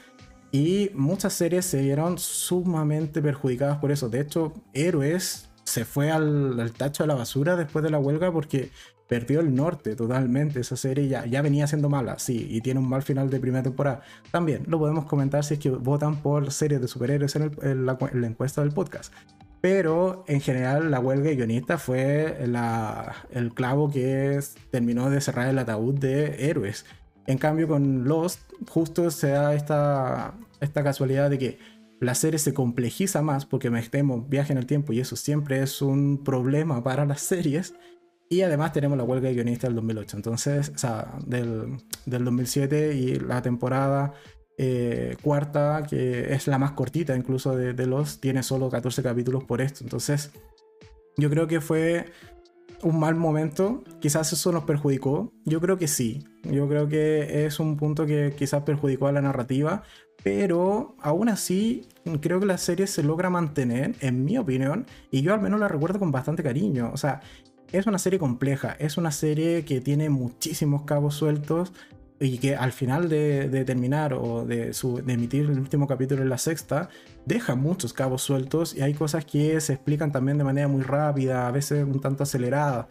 [0.52, 4.10] Y muchas series se vieron sumamente perjudicadas por eso.
[4.10, 8.32] De hecho, Héroes se fue al, al, tacho de la basura después de la huelga
[8.32, 8.70] porque
[9.08, 10.60] perdió el norte totalmente.
[10.60, 13.64] Esa serie ya, ya venía siendo mala, sí, y tiene un mal final de primera
[13.64, 14.02] temporada.
[14.32, 18.62] También lo podemos comentar si es que votan por series de superhéroes en, la, encuesta
[18.62, 19.14] del podcast.
[19.62, 24.40] Pero en general la huelga de guionistas fue el clavo que
[24.70, 26.86] terminó de cerrar el ataúd de héroes.
[27.26, 31.60] En cambio con Lost justo se da esta, esta casualidad de que
[32.00, 35.82] la serie se complejiza más porque metemos viaje en el tiempo y eso siempre es
[35.82, 37.74] un problema para las series
[38.30, 42.96] y además tenemos la huelga de guionistas del 2008, entonces, o sea, del, del 2007
[42.96, 44.14] y la temporada
[44.58, 49.44] eh, cuarta, que es la más cortita incluso de, de, los, tiene solo 14 capítulos
[49.44, 49.84] por esto.
[49.84, 50.32] Entonces,
[51.18, 52.06] yo creo que fue
[52.84, 57.60] un mal momento, quizás eso nos perjudicó, yo creo que sí, yo creo que es
[57.60, 59.84] un punto que quizás perjudicó a la narrativa,
[60.24, 61.88] pero aún así
[62.22, 65.68] creo que la serie se logra mantener, en mi opinión, y yo al menos la
[65.68, 67.22] recuerdo con bastante cariño, o sea,
[67.72, 71.74] es una serie compleja, es una serie que tiene muchísimos cabos sueltos,
[72.20, 76.30] y que al final de, terminar o de, su, de emitir el último capítulo en
[76.30, 76.90] la sexta,
[77.26, 81.48] deja muchos cabos sueltos y hay cosas que se explican también de manera muy rápida,
[81.48, 82.88] a veces un tanto acelerada.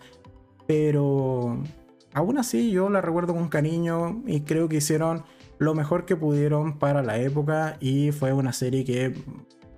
[0.66, 1.62] Pero
[2.12, 5.24] aún así yo la recuerdo con cariño y creo que hicieron
[5.58, 9.14] lo mejor que pudieron para la época y fue una serie que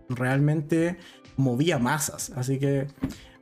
[0.08, 0.96] realmente
[1.36, 2.32] movía masas.
[2.34, 2.88] Así que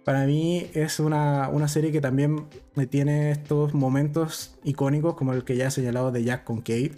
[0.05, 2.47] para mí es una, serie que también
[2.91, 6.93] tiene estos momentos icónicos como el que ya he señalado de Jack con Kate.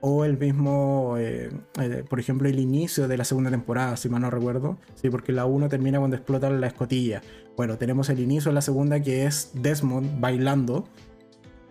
[0.00, 4.22] O el mismo, eh, eh, por ejemplo, el inicio de la segunda temporada, si mal
[4.22, 4.78] no recuerdo.
[4.94, 7.22] Sí, porque la 1 termina cuando explota la escotilla.
[7.56, 10.86] Bueno, tenemos el inicio de la segunda que es Desmond bailando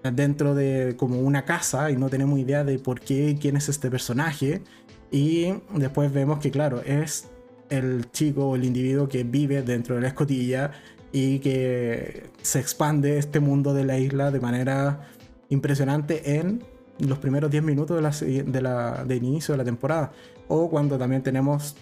[0.03, 3.89] dentro de como una casa y no tenemos idea de por qué, quién es este
[3.89, 4.61] personaje.
[5.11, 7.29] Y después vemos que, claro, es
[7.69, 10.71] el chico o el individuo que vive dentro de la escotilla
[11.11, 15.07] y que se expande este mundo de la isla de manera
[15.49, 16.63] impresionante en
[16.99, 20.11] los primeros 10 minutos de, la, de, la, de inicio de la temporada.
[20.47, 21.75] O cuando también tenemos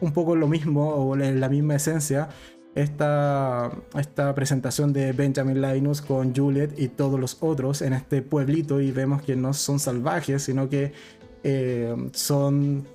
[0.00, 2.28] un poco lo mismo o la misma esencia
[2.74, 8.80] esta, esta presentación de Benjamin Linus con Juliet y todos los otros en este pueblito
[8.80, 10.92] y vemos que no son salvajes, sino que
[11.42, 12.86] eh, son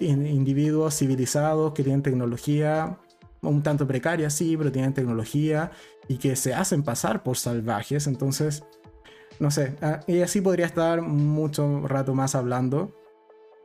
[0.00, 2.98] individuos civilizados que tienen tecnología
[3.42, 5.70] un tanto precaria, sí, pero tienen tecnología
[6.08, 8.06] y que se hacen pasar por salvajes.
[8.06, 8.64] Entonces,
[9.38, 12.94] no sé, ah, y así podría estar mucho rato más hablando.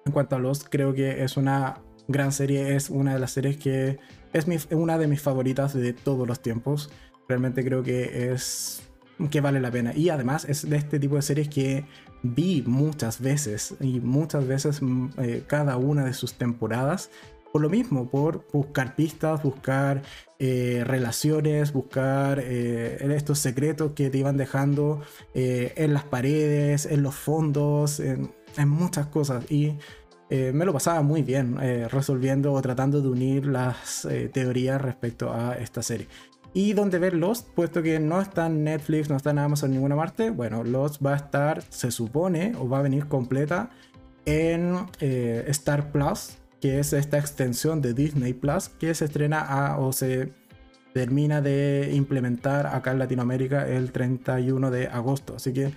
[0.06, 3.58] En cuanto a los, creo que es una gran serie, es una de las series
[3.58, 4.00] que
[4.34, 6.90] es una de mis favoritas de todos los tiempos.
[7.28, 8.82] Realmente creo que es
[9.30, 9.94] que vale la pena.
[9.96, 11.86] Y además es de este tipo de series que
[12.24, 17.10] vi muchas veces y muchas veces mm, eh, cada una de sus temporadas.
[17.52, 20.02] Por lo mismo, por buscar pistas, buscar
[20.40, 25.02] eh, relaciones, buscar eh, estos secretos que te iban dejando
[25.34, 29.52] en las paredes, en los fondos, en muchas cosas.
[29.52, 29.78] Y
[30.30, 31.58] me lo pasaba muy bien
[31.90, 36.08] resolviendo o tratando de unir las teorías respecto a esta serie
[36.54, 39.96] y donde ver Lost, puesto que no está en Netflix, no está en Amazon ninguna
[39.96, 40.30] parte.
[40.30, 43.70] Bueno, Lost va a estar, se supone, o va a venir completa
[44.26, 49.94] en eh, Star Plus, que es esta extensión de Disney Plus que se estrena o
[49.94, 50.34] se
[50.94, 55.36] termina de implementar acá en Latinoamérica el 31 de agosto.
[55.38, 55.74] Así que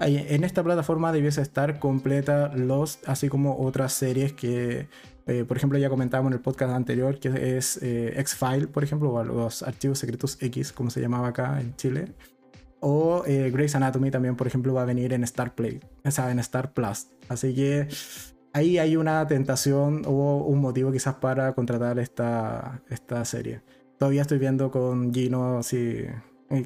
[0.00, 4.88] en esta plataforma debiese estar completa Lost, así como otras series que
[5.26, 9.12] eh, por ejemplo, ya comentábamos en el podcast anterior que es eh, X-File, por ejemplo,
[9.12, 12.12] o los archivos secretos X, como se llamaba acá en Chile.
[12.80, 16.30] O eh, Grey's Anatomy también, por ejemplo, va a venir en Star Play, o sea,
[16.30, 17.08] en Star Plus.
[17.28, 17.88] Así que
[18.52, 23.62] ahí hay una tentación o un motivo quizás para contratar esta, esta serie.
[23.98, 26.04] Todavía estoy viendo con Gino si,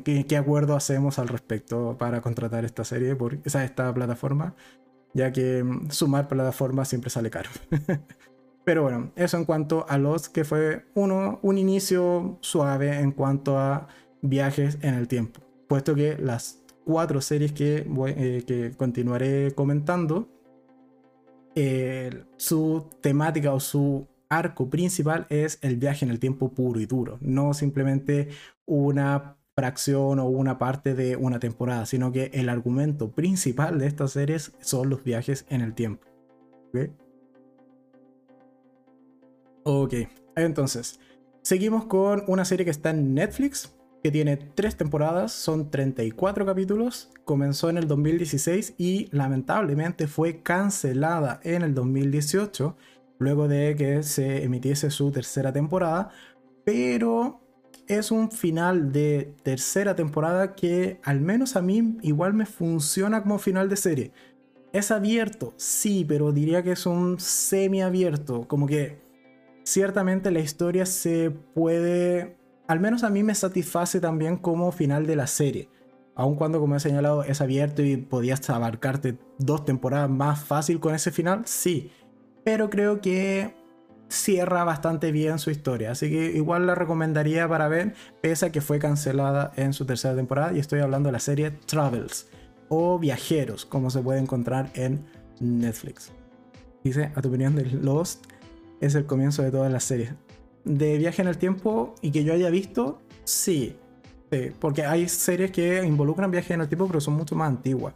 [0.05, 4.55] qué, qué acuerdo hacemos al respecto para contratar esta serie, por, o sea, esta plataforma,
[5.15, 7.51] ya que mm, sumar plataformas siempre sale caro.
[8.65, 13.59] Pero bueno, eso en cuanto a los que fue uno, un inicio suave en cuanto
[13.59, 13.89] a
[14.23, 15.41] viajes en el tiempo.
[15.67, 20.29] Puesto que las cuatro series que, eh, que continuaré comentando,
[22.37, 27.19] su temática o su arco principal es el viaje en el tiempo puro y duro,
[27.21, 28.29] no simplemente
[28.65, 34.13] una fracción o una parte de una temporada, sino que el argumento principal de estas
[34.13, 36.07] series son los viajes en el tiempo.
[39.73, 39.95] Ok,
[40.35, 40.99] entonces,
[41.43, 47.09] seguimos con una serie que está en Netflix, que tiene tres temporadas, son 34 capítulos,
[47.25, 52.77] comenzó en el 2016 y lamentablemente fue cancelada en el 2018,
[53.21, 56.11] luego de que se emitiese su tercera temporada,
[56.65, 57.41] pero
[57.87, 63.39] es un final de tercera temporada que al menos a mí igual me funciona como
[63.39, 64.13] final de serie.
[64.73, 69.10] Es abierto, sí, pero diría que es un semi abierto, como que
[69.71, 75.17] ciertamente la historia se puede, al menos a mí me satisface también como final de
[75.17, 75.69] la serie.
[76.17, 80.95] Aun cuando, como he señalado, es abierto y podías abarcarte dos temporadas más fácil con
[80.95, 81.93] ese final, sí.
[82.45, 83.55] Pero creo que
[84.09, 85.93] cierra bastante bien su historia.
[85.93, 90.17] Así que igual la recomendaría para ver, pese a que fue cancelada en su tercera
[90.17, 90.53] temporada.
[90.53, 92.29] Y estoy hablando de la serie Travels
[92.69, 95.07] o Viajeros, como se puede encontrar en
[95.39, 96.11] Netflix.
[96.83, 98.27] Dice, a tu opinión de Lost,
[98.81, 100.15] es el comienzo de todas las series.
[100.65, 103.77] De viaje en el tiempo y que yo haya visto, sí.
[104.59, 107.95] porque hay series que involucran viaje en el tiempo, pero son mucho más antiguas.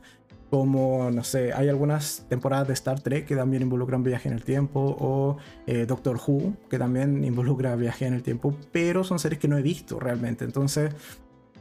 [0.51, 4.45] Como, no sé, hay algunas temporadas de Star Trek que también involucran viaje en el
[4.45, 9.41] tiempo, o eh, Doctor Who, que también involucra viaje en el tiempo, pero son series
[9.41, 10.45] que no he visto realmente.
[10.45, 10.93] Entonces,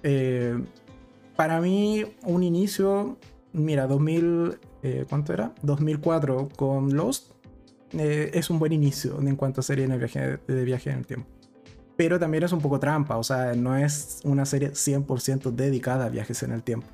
[0.04, 0.64] eh,
[1.36, 3.18] para mí, un inicio,
[3.54, 5.54] mira, 2000, eh, ¿cuánto era?
[5.64, 7.33] 2004 con Lost,
[7.98, 11.28] eh, es un buen inicio en cuanto a serie viaje, de viaje en el tiempo.
[11.96, 16.10] Pero también es un poco trampa, o sea, no es una serie 100% dedicada a
[16.10, 16.88] viajes en el tiempo.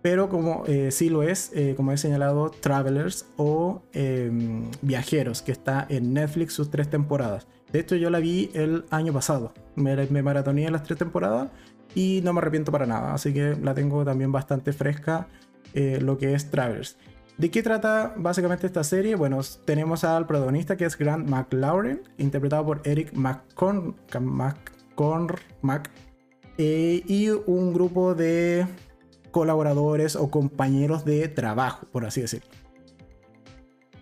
[0.00, 5.86] pero como eh, sí lo es, como he señalado, Travelers o em, Viajeros, que está
[5.88, 7.46] en Netflix sus tres temporadas.
[7.72, 9.54] De hecho, yo la vi el año pasado.
[9.74, 11.50] Me, me maratoné las tres temporadas
[11.94, 13.14] y no me arrepiento para nada.
[13.14, 15.28] Así que la tengo también bastante fresca
[15.74, 16.96] eh, lo que es Travelers.
[17.38, 19.14] ¿De qué trata básicamente esta serie?
[19.14, 24.70] Bueno, tenemos al protagonista que es Grant McLaurin, interpretado por Eric McCormack,
[26.58, 28.66] eh, y un grupo de
[29.30, 32.48] colaboradores o compañeros de trabajo, por así decirlo.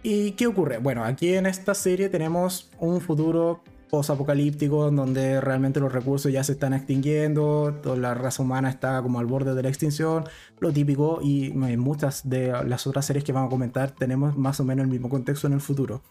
[0.03, 0.79] ¿Y qué ocurre?
[0.79, 6.53] Bueno, aquí en esta serie tenemos un futuro post-apocalíptico donde realmente los recursos ya se
[6.53, 10.25] están extinguiendo, toda la raza humana está como al borde de la extinción,
[10.59, 14.61] lo típico y en muchas de las otras series que vamos a comentar tenemos más
[14.61, 16.03] o menos el mismo contexto en el futuro.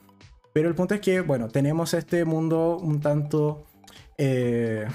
[0.54, 3.66] Pero el punto es que, bueno, tenemos este mundo un tanto
[4.18, 4.88] eh,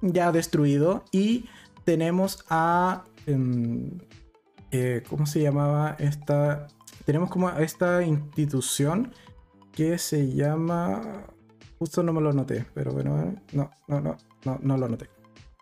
[0.00, 1.46] ya destruido y
[1.84, 3.04] tenemos a...
[3.26, 3.98] Em,
[4.70, 6.66] eh, ¿Cómo se llamaba esta
[7.04, 9.12] tenemos como esta institución
[9.72, 11.26] que se llama...
[11.82, 15.08] Justo no me lo noté, pero bueno, eh, no, no, no, no, no lo noté.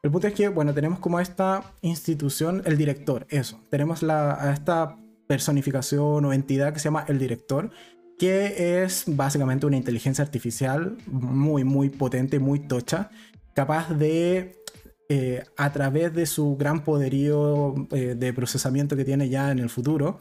[0.03, 3.59] El punto es que, bueno, tenemos como esta institución, el director, eso.
[3.71, 7.71] Tenemos la, esta personificación o entidad que se llama el director,
[8.19, 13.09] que es básicamente una inteligencia artificial muy, muy potente, muy tocha,
[13.55, 14.63] capaz de,
[15.09, 19.71] eh, a través de su gran poderío eh, de procesamiento que tiene ya en el
[19.71, 20.21] futuro,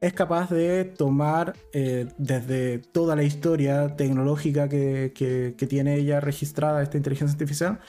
[0.00, 6.96] es capaz de tomar eh, desde toda la historia tecnológica que, tiene ella registrada, esta
[6.96, 7.80] inteligencia artificial,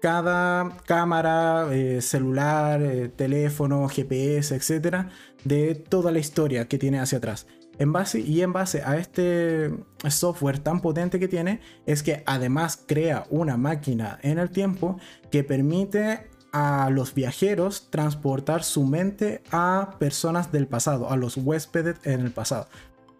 [0.00, 5.10] cada cámara, eh, celular, eh, teléfono, GPS, etcétera,
[5.44, 7.46] de toda la historia que tiene hacia atrás.
[7.78, 9.70] En base, y en base a este
[10.08, 14.98] software tan potente que tiene, es que además crea una máquina en el tiempo
[15.30, 21.96] que permite a los viajeros transportar su mente a personas del pasado, a los huéspedes
[22.04, 22.66] en el pasado.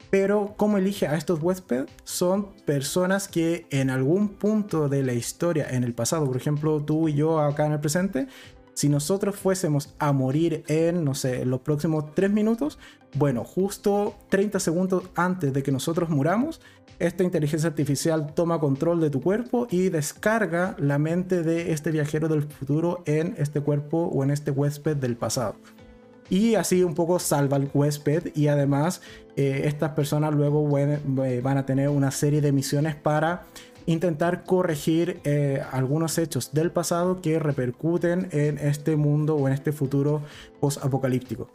[0.09, 1.91] Pero ¿cómo elige a estos huéspedes?
[2.05, 7.09] Son personas que en algún punto de la historia en el pasado, por ejemplo tú
[7.09, 8.27] y yo acá en el presente,
[8.73, 12.79] si nosotros fuésemos a morir en, no sé, los próximos 3 minutos,
[13.13, 16.63] bueno, justo 30 segundos antes de que nosotros muramos,
[16.99, 22.29] esta inteligencia artificial toma control de tu cuerpo y descarga la mente de este viajero
[22.29, 25.57] del futuro en este cuerpo o en este huésped del pasado.
[26.29, 29.01] Y así un poco salva al huésped y además
[29.37, 33.45] eh, estas personas luego eh, van a tener una serie de misiones para
[33.87, 39.73] intentar corregir eh, algunos hechos del pasado que repercuten en este mundo o en este
[39.73, 40.23] futuro
[40.61, 41.49] post-apocalíptico.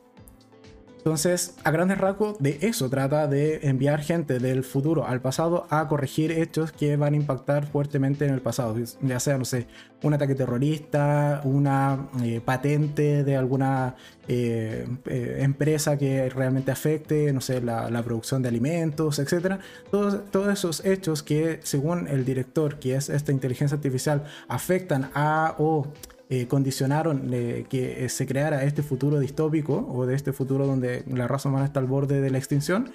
[1.01, 5.87] Entonces, a grandes rasgos, de eso trata de enviar gente del futuro al pasado a
[5.87, 8.75] corregir hechos que van a impactar fuertemente en el pasado.
[9.01, 9.65] Ya sea, no sé,
[10.03, 13.95] un ataque terrorista, una eh, patente de alguna
[14.27, 19.59] eh, eh, empresa que realmente afecte, no sé, la, producción de alimentos, etc.
[19.89, 25.55] Todos, todos esos hechos que, según el director, que es esta inteligencia artificial, afectan a
[25.57, 25.87] o
[26.33, 31.03] eh, condicionaron eh, que eh, se creara este futuro distópico o de este futuro donde
[31.05, 32.93] la raza humana está al borde de la extinción,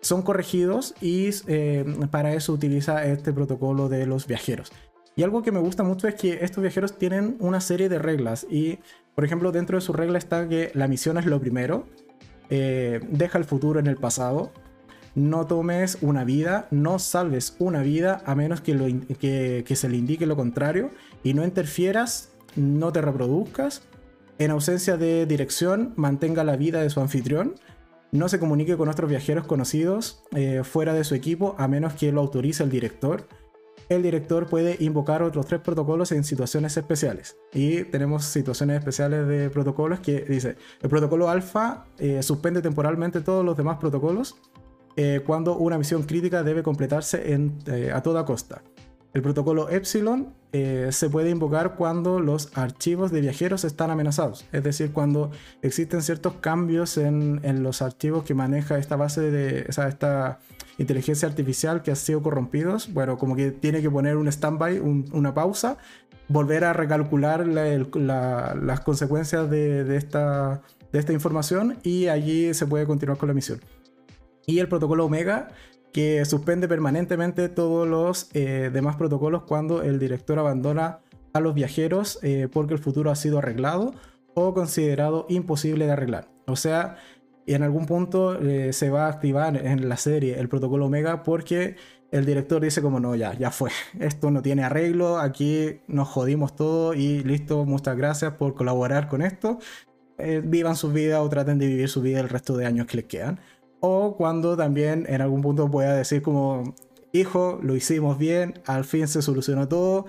[0.00, 1.28] son corregidos y
[2.10, 4.72] para eso utiliza este protocolo de los viajeros.
[5.16, 8.46] Y algo que me gusta mucho es que estos viajeros tienen una serie de reglas
[8.48, 8.78] y,
[9.14, 11.84] por ejemplo, dentro de su regla está que la misión es lo primero,
[12.48, 14.50] deja el futuro en el pasado,
[15.14, 18.86] no tomes una vida, no salves una vida a menos que, lo,
[19.18, 20.90] que, que se le indique lo contrario
[21.22, 23.82] y no interfieras no te reproduzcas,
[24.38, 27.56] en ausencia de dirección, mantenga la vida de su anfitrión,
[28.12, 32.12] no se comunique con otros viajeros conocidos eh, fuera de su equipo a menos que
[32.12, 33.26] lo autorice el director.
[33.88, 37.36] El director puede invocar otros tres protocolos en situaciones especiales.
[37.52, 43.44] Y tenemos situaciones especiales de protocolos que dice, el protocolo alfa eh, suspende temporalmente todos
[43.44, 44.36] los demás protocolos
[44.96, 47.36] eh, cuando una misión crítica debe completarse
[47.92, 48.62] a toda costa.
[49.14, 54.62] El protocolo Epsilon eh, se puede invocar cuando los archivos de viajeros están amenazados, es
[54.62, 55.30] decir, cuando
[55.62, 60.38] existen ciertos cambios en, los archivos que maneja esta base de esta
[60.78, 62.92] inteligencia artificial que ha sido corrompidos.
[62.92, 65.78] Bueno, como que tiene que poner un standby, una pausa,
[66.28, 73.34] volver a recalcular las consecuencias de esta información y allí se puede continuar con la
[73.34, 73.60] misión.
[74.46, 75.48] Y el protocolo Omega
[75.98, 81.00] que suspende permanentemente todos los eh, demás protocolos cuando el director abandona
[81.32, 83.94] a los viajeros eh, porque el futuro ha sido arreglado
[84.34, 86.28] o considerado imposible de arreglar.
[86.46, 86.98] O sea,
[87.48, 91.74] en algún punto eh, se va a activar en la serie el protocolo Omega porque
[92.12, 96.54] el director dice como no, ya, ya fue, esto no tiene arreglo, aquí nos jodimos
[96.54, 99.58] todo y listo, muchas gracias por colaborar con esto.
[100.44, 103.06] Vivan su vida o traten de vivir su vida el resto de años que les
[103.06, 103.40] quedan.
[103.80, 106.74] O cuando también en algún punto pueda decir como,
[107.12, 110.06] hijo, lo hicimos bien, al fin se solucionó todo,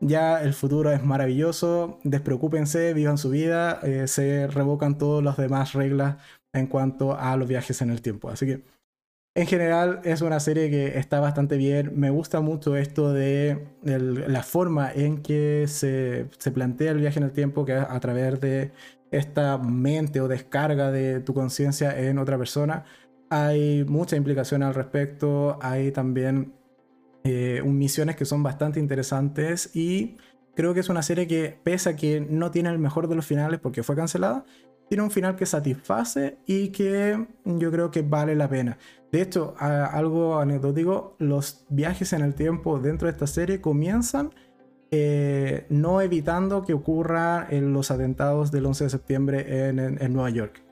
[0.00, 5.72] ya el futuro es maravilloso, despreocúpense, vivan su vida, eh, se revocan todas las demás
[5.72, 6.16] reglas
[6.52, 8.28] en cuanto a los viajes en el tiempo.
[8.28, 8.64] Así que
[9.36, 11.92] en general es una serie que está bastante bien.
[11.96, 17.24] Me gusta mucho esto de la forma en que se, se, plantea el viaje en
[17.24, 18.72] el tiempo, que es a través de
[19.10, 22.84] esta mente o descarga de tu conciencia en otra persona.
[23.34, 25.58] Hay mucha implicación al respecto.
[25.60, 26.54] Hay también
[27.24, 30.18] eh, misiones que son bastante interesantes y
[30.54, 33.26] creo que es una serie que, pese a que no tiene el mejor de los
[33.26, 34.44] finales porque fue cancelada,
[34.88, 38.78] tiene un final que satisface y que yo creo que vale la pena.
[39.10, 44.30] De hecho, algo anecdótico, los viajes en el tiempo dentro de esta serie comienzan
[44.92, 50.62] eh, no evitando que ocurran los atentados del 11 de septiembre en, Nueva York.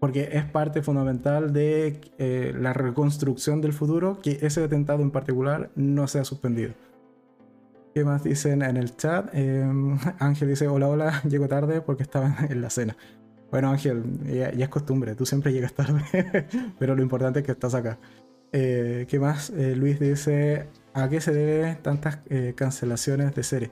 [0.00, 5.70] Porque es parte fundamental de eh, la reconstrucción del futuro que ese atentado en particular
[5.74, 6.72] no sea suspendido.
[7.94, 9.28] ¿Qué más dicen en el chat?
[9.32, 12.96] Em, Ángel dice, hola, hola, llego tarde porque estaba en la cena.
[13.50, 16.02] Bueno, Ángel, ya, es costumbre, tú siempre llegas tarde,
[16.78, 17.98] pero lo importante es que estás acá.
[18.52, 19.50] Eh, ¿Qué más?
[19.50, 23.70] Eh, Luis dice, ¿a qué se deben tantas eh, cancelaciones de series?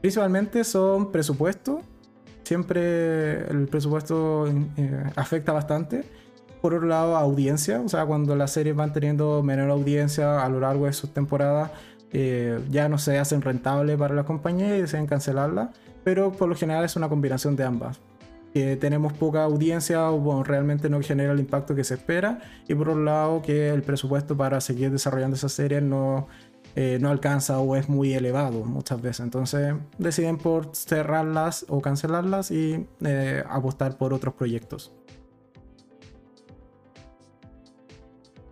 [0.00, 1.80] Principalmente son presupuesto.
[2.44, 4.48] Siempre el presupuesto
[5.16, 6.04] afecta bastante.
[6.62, 7.80] Por otro lado, audiencia.
[7.80, 11.70] O sea, cuando las series van teniendo menor audiencia a lo largo de sus temporadas,
[12.70, 15.72] ya no se hacen rentables para la compañía y deciden cancelarla.
[16.04, 18.00] Pero por lo general es una combinación de ambas
[18.54, 22.38] que tenemos poca audiencia o realmente no genera el impacto que se espera
[22.68, 26.28] y por otro lado que el presupuesto para seguir desarrollando esa serie no,
[26.76, 32.50] eh, no alcanza o es muy elevado muchas veces entonces deciden por cerrarlas o cancelarlas
[32.50, 34.92] y eh, apostar por otros proyectos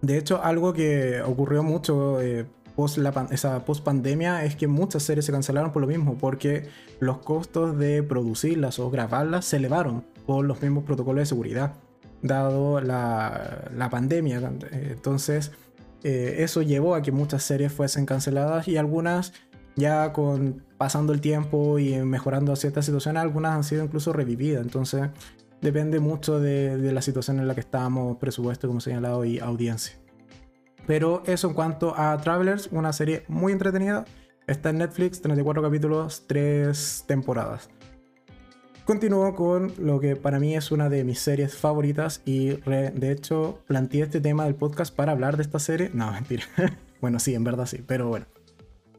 [0.02, 2.98] de hecho algo que ocurrió mucho eh, post
[3.30, 6.68] esa post pandemia es que muchas series se cancelaron por lo mismo, porque
[7.00, 11.74] los costos de producirlas o grabarlas se elevaron por los mismos protocolos de seguridad,
[12.22, 14.52] dado la, la pandemia.
[14.70, 15.52] Entonces,
[16.04, 19.32] eh, eso llevó a que muchas series fuesen canceladas y algunas
[19.76, 24.62] ya con pasando el tiempo y mejorando ciertas situaciones, algunas han sido incluso revividas.
[24.62, 25.10] Entonces,
[25.60, 29.96] depende mucho de, la situación en la que estamos, presupuesto, como señalado, y audiencia.
[30.86, 34.04] Pero eso en cuanto a Travelers, una serie muy entretenida.
[34.48, 37.70] Está en Netflix, 34 capítulos, 3 temporadas.
[38.84, 43.60] Continúo con lo que para mí es una de mis series favoritas y de hecho
[43.68, 45.90] planteé este tema del podcast para hablar de esta serie.
[45.94, 46.44] No, mentira.
[47.00, 48.26] bueno, sí, en verdad sí, pero bueno.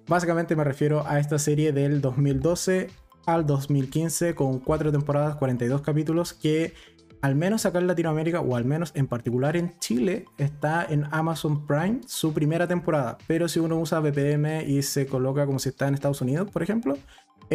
[0.08, 2.90] Básicamente me refiero a esta serie del 2012
[3.26, 6.74] al 2015 con 4 temporadas, 42 capítulos que
[7.22, 11.66] al menos acá en Latinoamérica, o al menos en particular en Chile, está en Amazon
[11.66, 13.18] Prime su primera temporada.
[13.28, 16.64] Pero si uno usa VPN y se coloca como si está en Estados Unidos, por
[16.64, 16.98] ejemplo,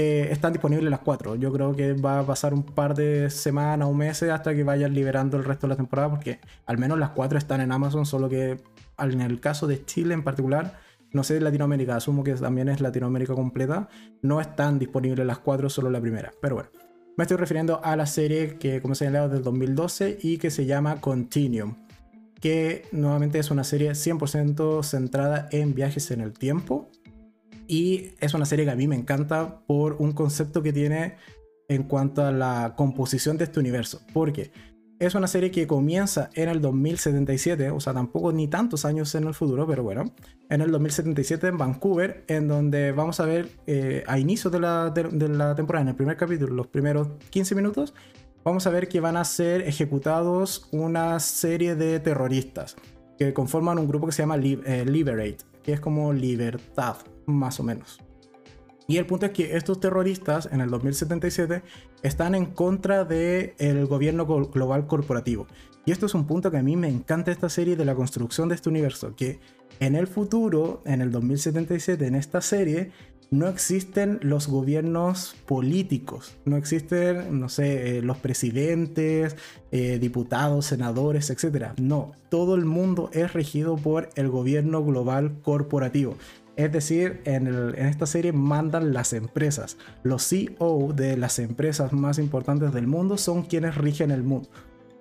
[0.00, 1.34] eh, están disponibles las cuatro.
[1.34, 4.94] Yo creo que va a pasar un par de semanas o meses hasta que vayan
[4.94, 8.28] liberando el resto de la temporada, porque al menos las cuatro están en Amazon, solo
[8.28, 8.60] que
[8.96, 10.78] en el caso de Chile en particular,
[11.10, 13.88] no sé Latinoamérica, asumo que también es Latinoamérica completa,
[14.22, 16.32] no están disponibles las cuatro, solo la primera.
[16.40, 16.70] Pero bueno.
[17.16, 21.00] Me estoy refiriendo a la serie que, como señalado, del 2012 y que se llama
[21.00, 21.74] Continuum,
[22.40, 26.88] que nuevamente es una serie 100% centrada en viajes en el tiempo.
[27.68, 31.16] Y es una serie que a mí me encanta por un concepto que tiene
[31.68, 34.00] en cuanto a la composición de este universo.
[34.12, 34.50] Porque
[34.98, 39.24] es una serie que comienza en el 2077, o sea, tampoco ni tantos años en
[39.24, 40.12] el futuro, pero bueno,
[40.48, 44.90] en el 2077 en Vancouver, en donde vamos a ver eh, a inicio de la,
[44.90, 47.94] de, la, temporada, en el primer capítulo, los primeros 15 minutos,
[48.44, 52.76] vamos a ver que van a ser ejecutados una serie de terroristas
[53.18, 56.96] que conforman un grupo que se llama eh, Liberate, que es como libertad,
[57.26, 58.00] más o menos.
[58.86, 61.62] Y el punto es que estos terroristas en el 2077
[62.02, 65.46] están en contra del el gobierno global corporativo.
[65.84, 68.48] Y esto es un punto que a mí me encanta esta serie de la construcción
[68.48, 69.40] de este universo, que
[69.78, 72.90] en el futuro, en el 2077, en esta serie,
[73.30, 79.36] no existen los gobiernos políticos, no existen, no sé, eh, los presidentes,
[79.70, 81.72] eh, diputados, senadores, etc.
[81.78, 86.16] No, todo el mundo es regido por el gobierno global corporativo.
[86.56, 89.76] Es decir, en, esta serie mandan las empresas.
[90.02, 94.48] Los CEO de las empresas más importantes del mundo son quienes rigen el mundo.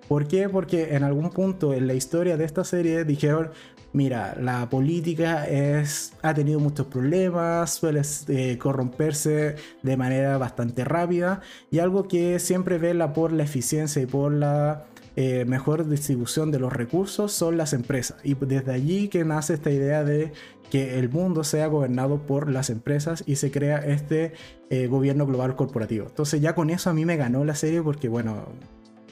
[0.06, 0.48] ¿Por qué?
[0.48, 3.50] Porque en algún punto en la historia de esta serie dijeron,
[3.92, 11.40] mira, la política es, ha tenido muchos problemas, suele eh, corromperse de manera bastante rápida
[11.70, 14.86] y algo que siempre vela por la eficiencia y por la
[15.16, 18.18] eh, mejor distribución de los recursos son las empresas.
[18.22, 20.32] Y desde allí que nace esta idea de
[20.70, 24.34] que el mundo sea gobernado por las empresas y se crea este
[24.68, 26.06] eh, gobierno global corporativo.
[26.08, 28.44] Entonces ya con eso a mí me ganó la serie porque bueno,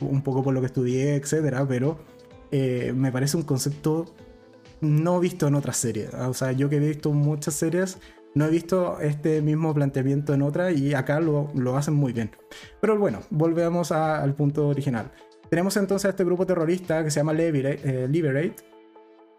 [0.01, 1.99] un poco por lo que estudié, etcétera, pero
[2.53, 4.07] me parece un concepto
[4.81, 6.12] no visto en otras series.
[6.14, 7.99] O sea, yo que he visto muchas series,
[8.35, 12.31] no he visto este mismo planteamiento en otras y acá lo, hacen muy bien.
[12.81, 15.11] Pero bueno, volvemos al punto original.
[15.49, 18.57] Tenemos entonces a este grupo terrorista que se llama eh, Liberate,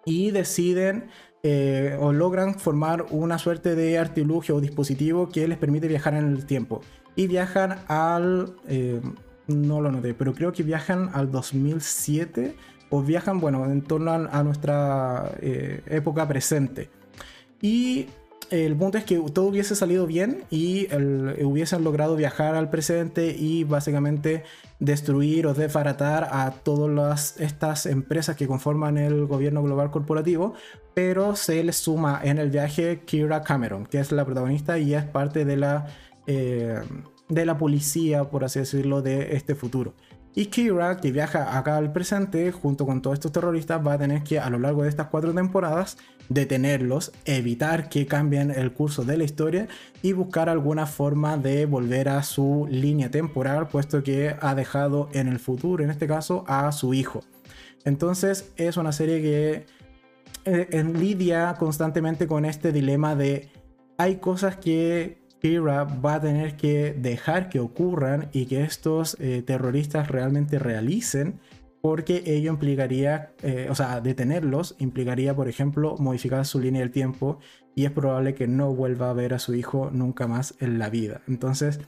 [0.05, 1.09] y deciden
[1.43, 6.25] eh, o logran formar una suerte de artilugio o dispositivo que les permite viajar en
[6.31, 6.81] el tiempo.
[7.15, 8.55] Y viajan al...
[8.67, 9.01] Eh,
[9.47, 12.55] no lo noté, pero creo que viajan al 2007
[12.89, 16.89] o viajan, bueno, en torno a, nuestra eh, época presente.
[17.61, 18.07] Y
[18.49, 20.87] el punto es que todo hubiese salido bien y
[21.43, 24.43] hubiesen logrado viajar al presente y básicamente
[24.79, 30.53] destruir o desbaratar a todas estas empresas que conforman el gobierno global corporativo,
[30.93, 35.03] pero se les suma en el viaje Kira Cameron, que es la protagonista y es
[35.03, 35.87] parte de la,
[36.27, 36.79] eh,
[37.27, 39.93] de la policía, por así decirlo, de este futuro.
[40.37, 44.21] Y Kira, que viaja acá al presente junto con todos estos terroristas, va a tener
[44.21, 45.97] que a lo largo de estas cuatro temporadas
[46.29, 49.67] detenerlos, evitar que cambien el curso de la historia
[50.03, 55.27] y buscar alguna forma de volver a su línea temporal, puesto que ha dejado en
[55.27, 57.21] el futuro, en este caso, a su hijo.
[57.83, 59.65] Entonces es una serie que
[60.45, 63.49] eh, lidia constantemente con este dilema de
[63.97, 69.43] hay cosas que Kira va a tener que dejar que ocurran y que estos eh,
[69.45, 71.39] terroristas realmente realicen,
[71.81, 77.39] porque ello implicaría, eh, o sea, detenerlos implicaría, por ejemplo, modificar su línea del tiempo
[77.75, 80.89] y es probable que no vuelva a ver a su hijo nunca más en la
[80.89, 81.21] vida.
[81.27, 81.79] Entonces,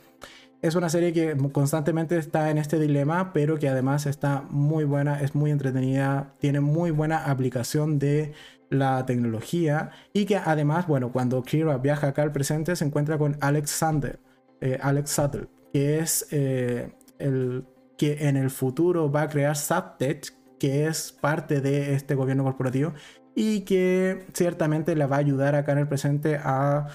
[0.62, 5.22] es una serie que constantemente está en este dilema, pero que además está muy buena,
[5.22, 8.34] es muy entretenida, tiene muy buena aplicación de
[8.70, 13.38] la tecnología y que además, bueno, cuando Kira viaja acá al presente se encuentra con
[13.42, 14.20] Alexander,
[14.62, 17.66] eh, Alex Suttle, que es eh, el
[17.98, 22.94] que en el futuro va a crear Subtech, que es parte de este gobierno corporativo
[23.36, 26.88] y que ciertamente le va a ayudar acá en el presente a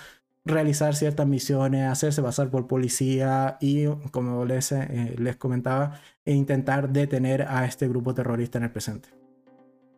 [0.45, 6.91] realizar ciertas misiones, hacerse pasar por policía y, como les, eh, les comentaba, e intentar
[6.91, 9.24] detener a este grupo terrorista en el presente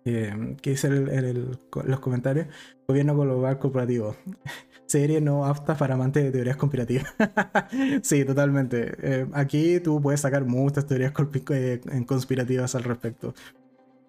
[0.08, 2.46] eh, que dice el, los comentarios,
[2.86, 4.14] gobierno global corporativo.
[4.86, 7.12] Serie no apta para amantes de teorías conspirativas.
[8.02, 8.94] sí, totalmente.
[9.02, 11.12] Eh, aquí tú puedes sacar muchas teorías
[11.50, 13.34] eh, conspirativas al respecto.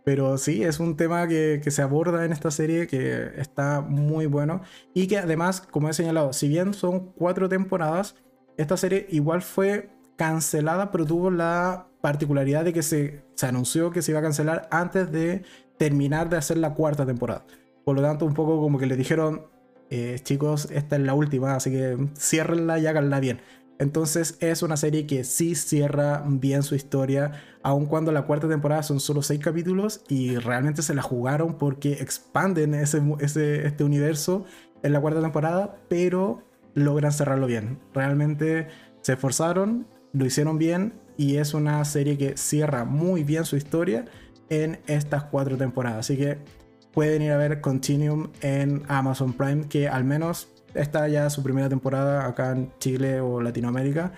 [0.05, 4.61] Pero sí, es un tema que, se aborda en esta serie que está muy bueno.
[4.93, 8.15] Y que además, como he señalado, si bien son cuatro temporadas,
[8.55, 14.11] esta serie igual fue cancelada, pero tuvo la particularidad de que se anunció que se
[14.11, 15.43] iba a cancelar antes de
[15.77, 17.45] terminar de hacer la cuarta temporada.
[17.83, 19.43] Por lo tanto, un poco como que le dijeron,
[19.89, 23.39] eh, chicos, esta es la última, así que ciérrenla y háganla bien.
[23.79, 28.81] Entonces es una serie que sí cierra bien su historia, aun cuando la cuarta temporada
[28.81, 34.45] son solo seis capítulos y realmente se la jugaron porque expanden ese, este universo
[34.81, 37.79] en la cuarta temporada, pero logran cerrarlo bien.
[37.93, 38.67] Realmente
[39.01, 44.05] se esforzaron, lo hicieron bien y es una serie que cierra muy bien su historia
[44.49, 45.99] en estas cuatro temporadas.
[45.99, 46.37] Así que
[46.93, 51.69] pueden ir a ver Continuum en Amazon Prime, que al menos está ya su primera
[51.69, 54.11] temporada acá en Chile o Latinoamérica.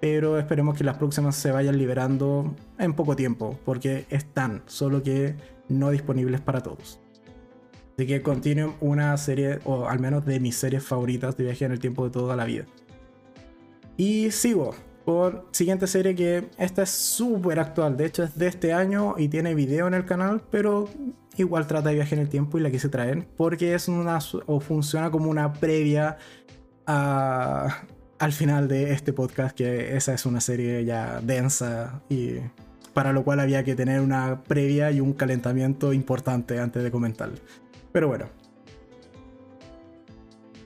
[0.00, 5.36] Pero esperemos que las próximas se vayan liberando en poco tiempo, porque están, solo que
[5.68, 7.00] no disponibles para todos.
[7.96, 11.72] Así que Continuum, una serie, o al menos de mis series favoritas de viaje en
[11.72, 12.64] el tiempo de toda la vida.
[13.98, 14.74] Y sigo,
[15.52, 19.54] siguiente serie que esta es súper actual, de hecho es de este año y tiene
[19.54, 20.88] video en el canal, pero
[21.36, 24.60] igual trata de viaje en el tiempo y la quise traer porque es una o
[24.60, 26.18] funciona como una previa
[26.86, 32.34] al final de este podcast, que esa es una serie ya densa y
[32.92, 37.30] para lo cual había que tener una previa y un calentamiento importante antes de comentar.
[37.92, 38.26] Pero bueno,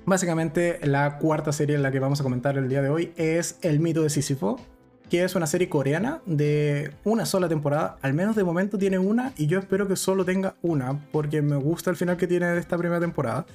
[0.07, 3.59] Básicamente, la cuarta serie en la que vamos a comentar el día de hoy es
[3.63, 4.61] El mito de Sísifo,
[5.09, 7.97] que es una serie coreana de una sola temporada.
[8.03, 11.57] Al menos de momento tiene una y yo espero que solo tenga una, porque me
[11.57, 13.47] gusta el final que tiene de esta primera temporada.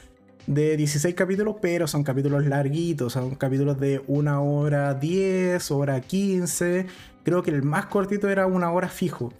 [0.47, 6.88] De 16 capítulos, pero son capítulos larguitos, son capítulos de una hora 10, hora 15.
[7.24, 9.32] Creo que el más cortito era una hora fijo.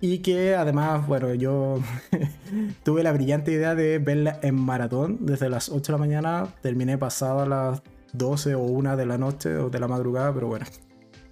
[0.00, 1.78] Y que además, bueno, yo
[2.84, 6.96] tuve la brillante idea de verla en maratón desde las 8 de la mañana, terminé
[6.96, 7.82] pasado a las
[8.12, 10.66] 12 o 1 de la noche o de la madrugada, pero bueno.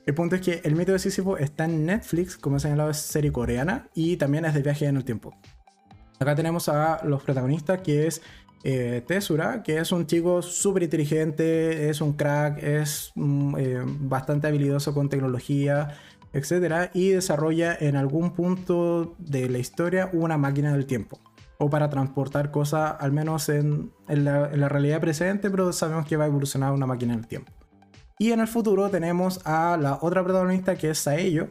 [0.07, 2.97] El punto es que El mito de Sísifo está en Netflix, como he señalado, es
[2.97, 5.35] serie coreana y también es de viaje en el tiempo.
[6.19, 8.23] Acá tenemos a los protagonistas, que es
[8.65, 14.47] eh, Tesura, que es un chico súper inteligente, es un crack, es mm, eh, bastante
[14.49, 15.97] habilidoso con tecnología,
[16.33, 16.91] etc.
[16.95, 21.19] Y desarrolla en algún punto de la historia una máquina del tiempo.
[21.59, 26.29] O para transportar cosas, al menos en, la, realidad presente, pero sabemos que va a
[26.29, 27.53] evolucionar una máquina del tiempo.
[28.19, 31.49] Y en el futuro tenemos a la otra protagonista que es Saello,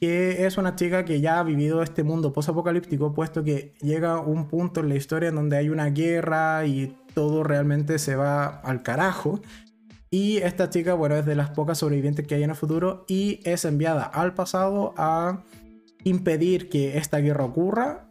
[0.00, 4.48] que es una chica que ya ha vivido este mundo post-apocalíptico, puesto que llega un
[4.48, 8.82] punto en la historia en donde hay una guerra y todo realmente se va al
[8.82, 9.40] carajo.
[10.10, 13.40] Y esta chica, bueno, es de las pocas sobrevivientes que hay en el futuro y
[13.44, 15.44] es enviada al pasado a
[16.04, 18.08] impedir que esta guerra ocurra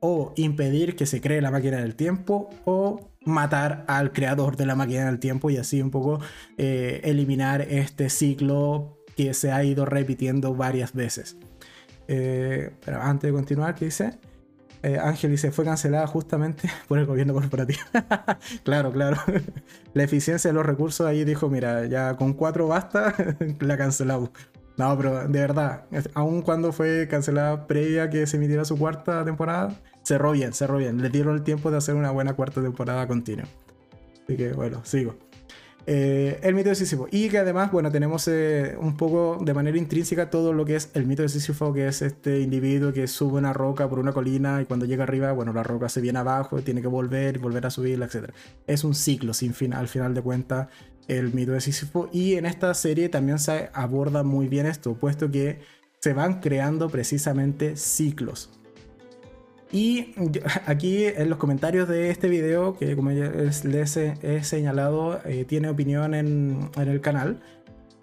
[0.00, 4.74] o impedir que se cree la máquina del tiempo o matar al creador de la
[4.74, 6.20] máquina del tiempo y así un poco
[6.56, 11.36] eh, eliminar este ciclo que se ha ido repitiendo varias veces.
[12.08, 14.18] Eh, pero antes de continuar, ¿qué dice?
[14.84, 17.80] Eh, Ángel dice, fue cancelada justamente por el gobierno corporativo.
[18.64, 19.16] claro, claro.
[19.94, 23.14] la eficiencia de los recursos ahí dijo, mira, ya con cuatro basta,
[23.60, 24.28] la cancelamos.
[24.76, 29.74] No, pero de verdad, aun cuando fue cancelada previa que se emitiera su cuarta temporada,
[30.02, 31.00] cerró bien, cerró bien.
[31.00, 33.46] Le dieron el tiempo de hacer una buena cuarta temporada continua.
[34.24, 35.14] Así que bueno, sigo.
[35.86, 37.06] Eh, el mito de Sísifo.
[37.10, 40.90] Y que además, bueno, tenemos eh, un poco de manera intrínseca todo lo que es
[40.94, 44.62] el mito de Sísifo, que es este individuo que sube una roca por una colina
[44.62, 47.70] y cuando llega arriba, bueno, la roca se viene abajo, tiene que volver, volver a
[47.70, 48.30] subirla, etc.
[48.66, 50.68] Es un ciclo sin fin, al final de cuentas,
[51.06, 52.08] el mito de Sísifo.
[52.12, 55.60] Y en esta serie también se aborda muy bien esto, puesto que
[56.00, 58.50] se van creando precisamente ciclos.
[59.74, 60.14] Y
[60.66, 63.66] aquí en los comentarios de este video, que como les
[63.96, 67.40] he señalado, eh, tiene opinión en, el canal,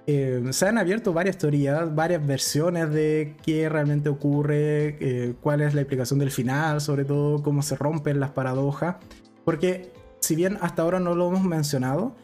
[0.06, 5.74] eh, se han abierto varias teorías, varias versiones de qué realmente ocurre, eh, cuál es
[5.74, 8.98] la explicación del final, sobre todo cómo se rompen las paradojas.
[9.46, 12.18] Porque si bien hasta ahora no lo hemos mencionado,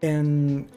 [0.00, 0.68] en,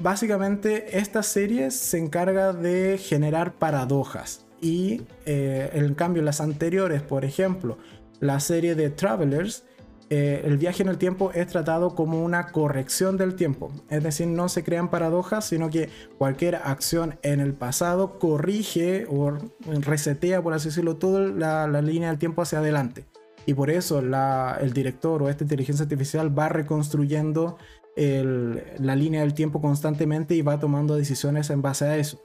[0.00, 7.24] básicamente esta serie se encarga de generar paradojas y eh, en cambio las anteriores, por
[7.24, 7.78] ejemplo,
[8.20, 9.64] la serie de Travelers,
[10.10, 13.70] eh, el viaje en el tiempo es tratado como una corrección del tiempo.
[13.90, 19.36] Es decir, no se crean paradojas, sino que cualquier acción en el pasado corrige o
[19.66, 21.20] resetea, por así decirlo, toda
[21.66, 23.04] la, línea del tiempo hacia adelante.
[23.44, 27.56] Y por eso el director o esta inteligencia artificial va reconstruyendo
[27.96, 32.20] la línea del tiempo constantemente y va tomando decisiones en base a eso.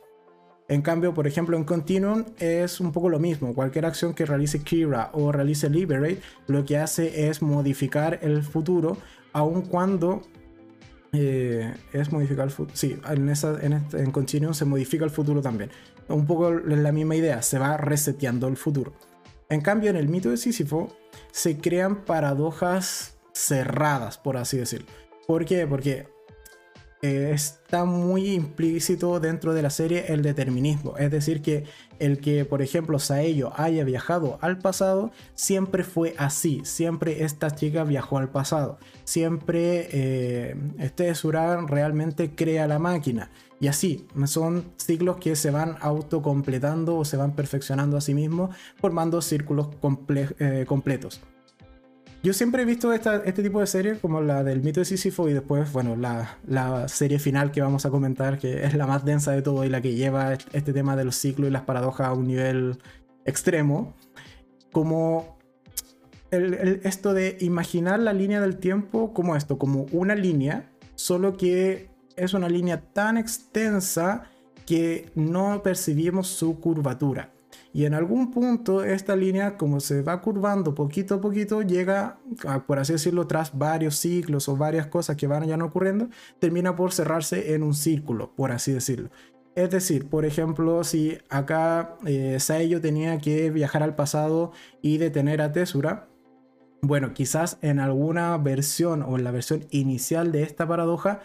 [0.67, 3.53] En cambio, por ejemplo, en Continuum es un poco lo mismo.
[3.53, 8.97] Cualquier acción que realice Kira o realice Liberate, lo que hace es modificar el futuro,
[9.33, 10.21] aun cuando
[11.11, 12.75] eh, es modificar el futuro.
[12.75, 15.69] Sí, en, esa, en, este, en Continuum se modifica el futuro también.
[16.07, 18.93] Un poco la misma idea, se va reseteando el futuro.
[19.49, 20.95] En cambio, en el mito de Sísifo
[21.31, 24.87] se crean paradojas cerradas, por así decirlo.
[25.27, 25.67] ¿Por qué?
[25.67, 26.07] Porque
[27.03, 30.97] está muy implícito dentro de la serie el determinismo.
[30.97, 31.65] Es decir, que
[31.99, 36.61] el que, por ejemplo, Saello haya viajado al pasado, siempre fue así.
[36.63, 38.77] Siempre esta chica viajó al pasado.
[39.03, 43.31] Siempre eh, este Suran realmente crea la máquina.
[43.59, 48.55] Y así, son ciclos que se van autocompletando o se van perfeccionando a sí mismos,
[48.77, 49.67] formando círculos
[50.39, 51.21] eh, completos.
[52.23, 55.33] Yo siempre he visto este tipo de series como la del mito de Sísifo y
[55.33, 59.41] después, bueno, la, serie final que vamos a comentar, que es la más densa de
[59.41, 62.25] todo y la que lleva este tema de los ciclos y las paradojas a un
[62.27, 62.77] nivel
[63.25, 63.93] extremo,
[64.71, 65.37] como
[66.31, 72.33] esto de imaginar la línea del tiempo como esto, como una línea, solo que es
[72.33, 74.29] una línea tan extensa
[74.65, 77.33] que no percibimos su curvatura.
[77.75, 82.19] Y en algún punto esta línea, como se va curvando poquito a poquito, llega,
[82.67, 86.75] por así decirlo, tras varios ciclos o varias cosas que van ya no ocurriendo, termina
[86.75, 89.09] por cerrarse en un círculo, por así decirlo.
[89.55, 92.37] Es decir, por ejemplo, si acá eh,
[92.81, 94.51] tenía que viajar al pasado
[94.83, 96.09] y detener a Tesura,
[96.81, 101.21] bueno, quizás en alguna versión o en la versión inicial de esta paradoja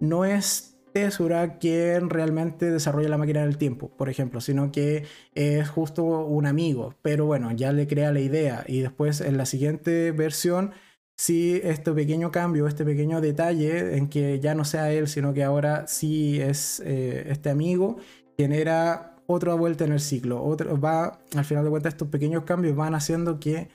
[0.00, 5.68] no es Tesura quien realmente desarrolla la máquina del tiempo, por ejemplo, sino que es
[5.68, 10.12] justo un amigo, pero bueno, ya le crea la idea y después en la siguiente
[10.12, 10.72] versión,
[11.16, 15.44] si este pequeño cambio, este pequeño detalle en que ya no sea él, sino que
[15.44, 17.96] ahora sí es eh, este amigo,
[18.36, 20.42] genera otra vuelta en el ciclo.
[20.42, 23.68] Otro, va, al final de cuentas, estos pequeños cambios van haciendo que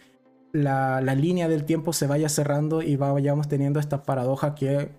[0.51, 4.89] la, la línea del tiempo se vaya cerrando y vayamos teniendo estas paradojas que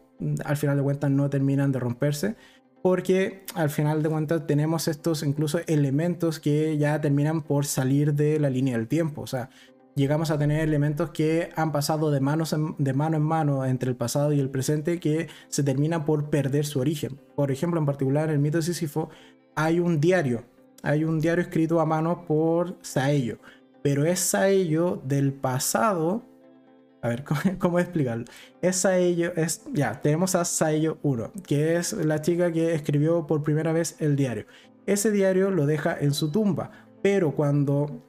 [0.44, 2.36] al final de cuentas no terminan de romperse
[2.82, 8.38] porque al final de cuentas tenemos estos incluso elementos que ya terminan por salir de
[8.38, 9.22] la línea del tiempo.
[9.22, 9.50] O sea,
[9.94, 13.96] llegamos a tener elementos que han pasado de, manos de mano en mano entre el
[13.96, 17.20] pasado y el presente que se terminan por perder su origen.
[17.34, 19.10] Por ejemplo, en particular en el mito de Sísifo
[19.54, 20.44] hay un diario,
[20.82, 23.38] hay un diario escrito a mano por Saello,
[23.82, 26.22] pero es Saello del pasado.
[27.02, 27.24] A ver,
[27.58, 28.24] ¿cómo, explicarlo?
[28.60, 33.42] Es Saello, es, ya, tenemos a Saello 1, que es la chica que escribió por
[33.42, 34.46] primera vez el diario.
[34.86, 36.70] Ese diario lo deja en su tumba,
[37.02, 38.02] pero cuando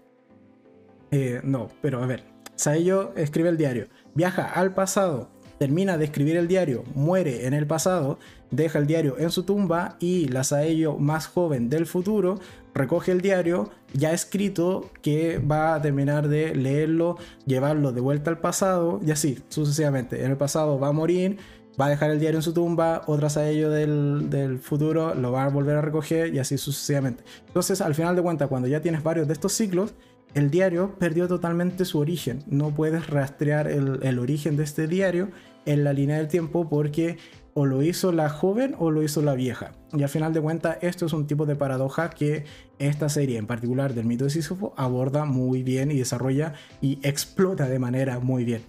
[1.11, 2.23] eh, no, pero a ver.
[2.55, 5.29] Saello escribe el diario, viaja al pasado,
[5.59, 8.19] termina de escribir el diario, muere en el pasado,
[8.51, 12.39] deja el diario en su tumba y la Saello más joven del futuro
[12.73, 18.39] recoge el diario ya escrito que va a terminar de leerlo, llevarlo de vuelta al
[18.39, 20.23] pasado y así sucesivamente.
[20.23, 21.37] En el pasado va a morir,
[21.79, 25.45] va a dejar el diario en su tumba, otra Saello del, del futuro lo va
[25.45, 27.23] a volver a recoger y así sucesivamente.
[27.47, 29.93] Entonces al final de cuentas cuando ya tienes varios de estos ciclos,
[30.33, 32.43] el diario perdió totalmente su origen.
[32.47, 35.29] No puedes rastrear el, origen de este diario
[35.65, 37.17] en la línea del tiempo porque
[37.53, 39.71] o lo hizo la joven o lo hizo la vieja.
[39.93, 42.45] Y al final de cuentas, esto es un tipo de paradoja que
[42.77, 47.67] esta serie, en particular del mito de Sísifo, aborda muy bien y desarrolla y explota
[47.67, 48.61] de manera muy bien.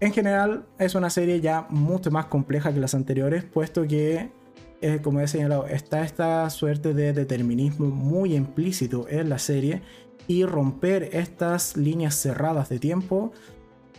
[0.00, 4.30] En general, es una serie ya mucho más compleja que las anteriores, puesto que,
[4.82, 9.80] eh, como he señalado, está esta suerte de determinismo muy implícito en la serie
[10.28, 13.32] y romper estas líneas cerradas de tiempo.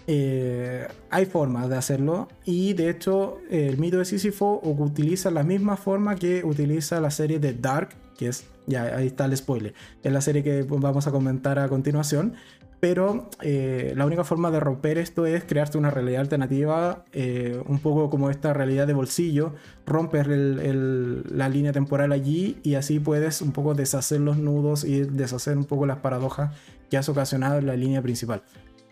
[0.09, 5.75] Eh, hay formas de hacerlo y de hecho el mito de Sísifo utiliza la misma
[5.75, 10.11] forma que utiliza la serie de Dark, que es, ya ahí está el spoiler, es
[10.11, 12.35] la serie que vamos a comentar a continuación,
[12.79, 17.79] pero eh, la única forma de romper esto es crearte una realidad alternativa, eh, un
[17.79, 19.55] poco como esta realidad de bolsillo,
[19.85, 25.57] rompes la línea temporal allí y así puedes un poco deshacer los nudos y deshacer
[25.57, 26.53] un poco las paradojas
[26.89, 28.43] que has ocasionado en la línea principal.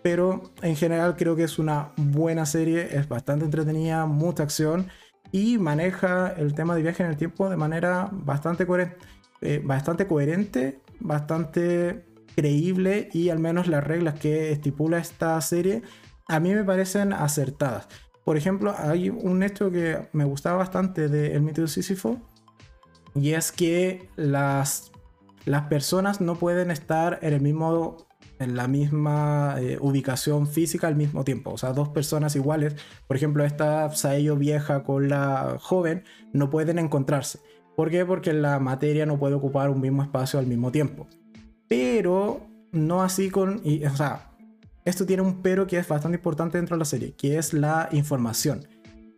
[0.06, 4.86] Pero en general creo que es una buena serie, es bastante entretenida, mucha acción
[5.32, 9.00] y maneja el tema de viaje en el tiempo de manera bastante coherente,
[9.42, 9.64] eh,
[11.00, 15.82] bastante, creíble y al menos las reglas que estipula esta serie
[16.28, 17.88] a mí me parecen acertadas.
[18.24, 22.22] Por ejemplo, hay un hecho que me gustaba bastante de El mito de Sísifo
[23.16, 24.92] y es que las,
[25.46, 28.06] las personas no pueden estar en el mismo
[28.40, 31.52] en la misma eh, ubicación física al mismo tiempo.
[31.52, 32.76] O sea, dos personas iguales,
[33.08, 37.40] por ejemplo, esta Saello vieja con la joven, no pueden encontrarse.
[37.76, 38.06] ¿Por qué?
[38.06, 41.08] Porque la materia no puede ocupar un mismo espacio al mismo tiempo
[41.68, 43.62] pero no así con...
[43.64, 44.32] Y, o sea,
[44.84, 47.90] esto tiene un pero que es bastante importante dentro de la serie, que es la
[47.92, 48.68] información.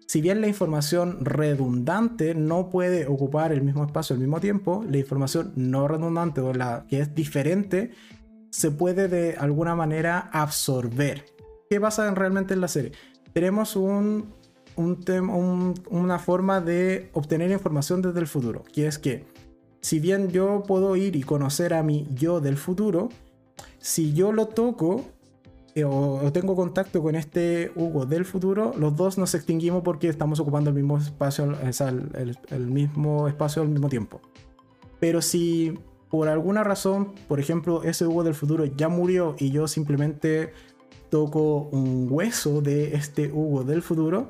[0.07, 4.97] Si bien la información redundante no puede ocupar el mismo espacio al mismo tiempo, la
[4.97, 7.91] información no redundante o la que es diferente
[8.49, 11.25] se puede de alguna manera absorber.
[11.69, 12.91] ¿Qué pasa realmente en la serie?
[13.33, 14.33] Tenemos un,
[14.75, 19.25] un, una forma de obtener información desde el futuro, que es que
[19.81, 23.09] si bien yo puedo ir y conocer a mi yo del futuro,
[23.79, 25.05] si yo lo toco
[25.77, 30.39] eh, o, tengo contacto con este Hugo del futuro, los dos nos extinguimos porque estamos
[30.39, 31.55] ocupando el mismo espacio,
[32.49, 34.19] el, mismo espacio al mismo tiempo.
[34.99, 35.77] Pero si
[36.10, 40.53] por alguna razón, por ejemplo, ese Hugo del futuro ya murió y yo simplemente
[41.10, 44.30] toco un hueso de este Hugo del futuro,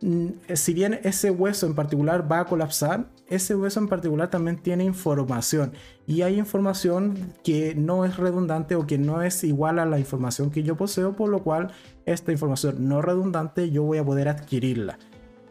[0.00, 4.56] mm, si bien ese hueso en particular va a colapsar, ese hueso en particular también
[4.56, 5.72] tiene información
[6.06, 10.50] y hay información que no es redundante o que no es igual a la información
[10.50, 11.72] que yo poseo, por lo cual
[12.04, 14.98] esta información no redundante yo voy a poder adquirirla.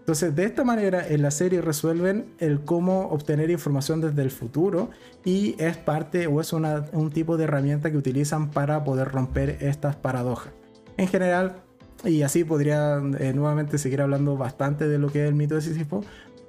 [0.05, 4.91] Entonces, de esta manera en la serie resuelven el cómo obtener información desde el futuro
[5.23, 9.95] y es parte o es un tipo de herramienta que utilizan para poder romper estas
[9.95, 10.53] paradojas.
[10.97, 11.55] En general,
[12.03, 15.61] y así podría eh, nuevamente seguir hablando bastante de lo que es el mito de
[15.61, 16.03] Sísifo,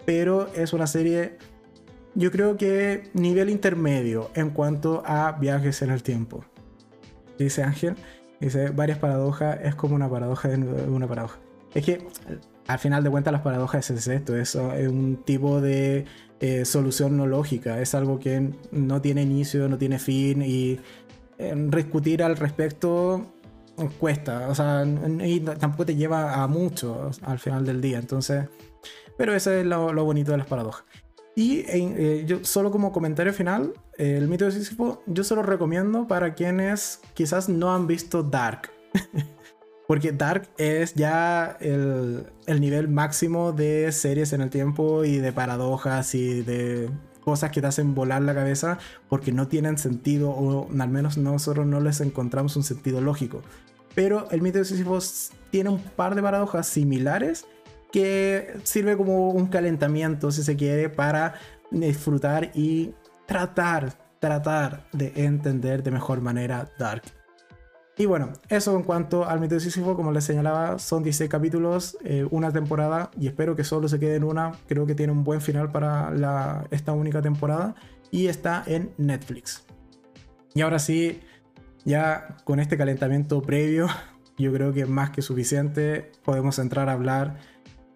[0.04, 1.38] pero es una serie,
[2.14, 6.44] yo creo que nivel intermedio en cuanto a viajes en el tiempo.
[7.38, 7.94] Dice Ángel,
[8.38, 10.58] dice varias paradojas, es como una paradoja de
[10.90, 11.38] una paradoja.
[11.72, 12.06] Es que
[12.66, 16.04] al final de cuentas las paradojas es esto, es, un tipo de
[16.40, 20.78] eh, solución no lógica, es algo que no tiene inicio, no tiene fin y
[21.38, 23.32] eh, discutir al respecto
[24.00, 24.86] cuesta, o sea,
[25.22, 28.46] y tampoco te lleva a mucho al final del día, entonces
[29.18, 30.84] pero eso es lo, bonito de las paradojas.
[31.34, 36.06] Y eh, yo solo como comentario final, el mito de Sísifo yo se lo recomiendo
[36.06, 38.70] para quienes quizás no han visto Dark.
[39.86, 45.32] Porque Dark es ya el, el, nivel máximo de series en el tiempo y de
[45.32, 46.90] paradojas y de
[47.26, 48.78] cosas que te hacen volar la cabeza
[49.08, 53.42] porque no tienen sentido o al menos nosotros no les encontramos un sentido lógico.
[53.96, 54.98] Pero el mito de Sísifo
[55.50, 57.46] tiene un par de paradojas similares
[57.90, 61.34] que sirve como un calentamiento, si se quiere, para
[61.70, 62.94] disfrutar y
[63.26, 67.15] tratar, tratar de entender de mejor manera Dark.
[67.98, 72.26] Y bueno, eso en cuanto al mito de como les señalaba, son 16 capítulos, eh,
[72.30, 74.52] una temporada, y espero que solo se quede en una.
[74.68, 77.74] Creo que tiene un buen final para esta única temporada,
[78.10, 79.64] y está en Netflix.
[80.54, 81.20] Y ahora sí,
[81.86, 83.88] ya con este calentamiento previo,
[84.36, 87.38] yo creo que más que suficiente, podemos entrar a hablar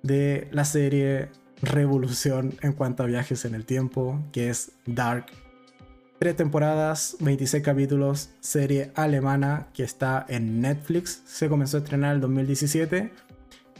[0.03, 1.29] de la serie
[1.63, 5.27] Revolución en cuanto a viajes en el tiempo, que es Dark.
[6.21, 11.23] Tres temporadas, 26 capítulos, serie alemana que está en Netflix.
[11.25, 13.11] Se comenzó a estrenar en el 2017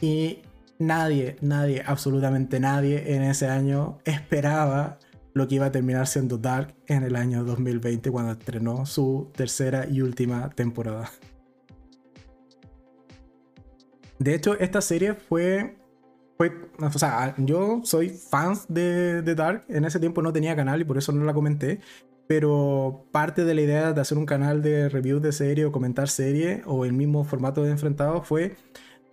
[0.01, 0.39] y
[0.79, 4.97] nadie, nadie, absolutamente nadie en ese año esperaba
[5.35, 9.85] lo que iba a terminar siendo Dark en el año 2020 cuando estrenó su tercera
[9.87, 11.11] y última temporada.
[14.17, 15.75] De hecho, esta serie fue
[16.79, 19.63] o sea, yo soy fan de, de, Dark.
[19.67, 21.81] En ese tiempo no tenía canal y por eso no la comenté.
[22.31, 26.07] Pero parte de la idea de hacer un canal de review de serie o comentar
[26.07, 28.55] serie o el mismo formato de enfrentado fue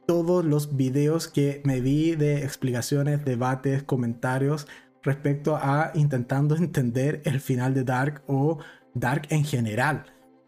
[0.07, 4.69] todos los videos que me vi de explicaciones, debates, comentarios
[5.03, 8.59] respecto a intentando entender el final de Dark o
[8.95, 10.05] Dark en general.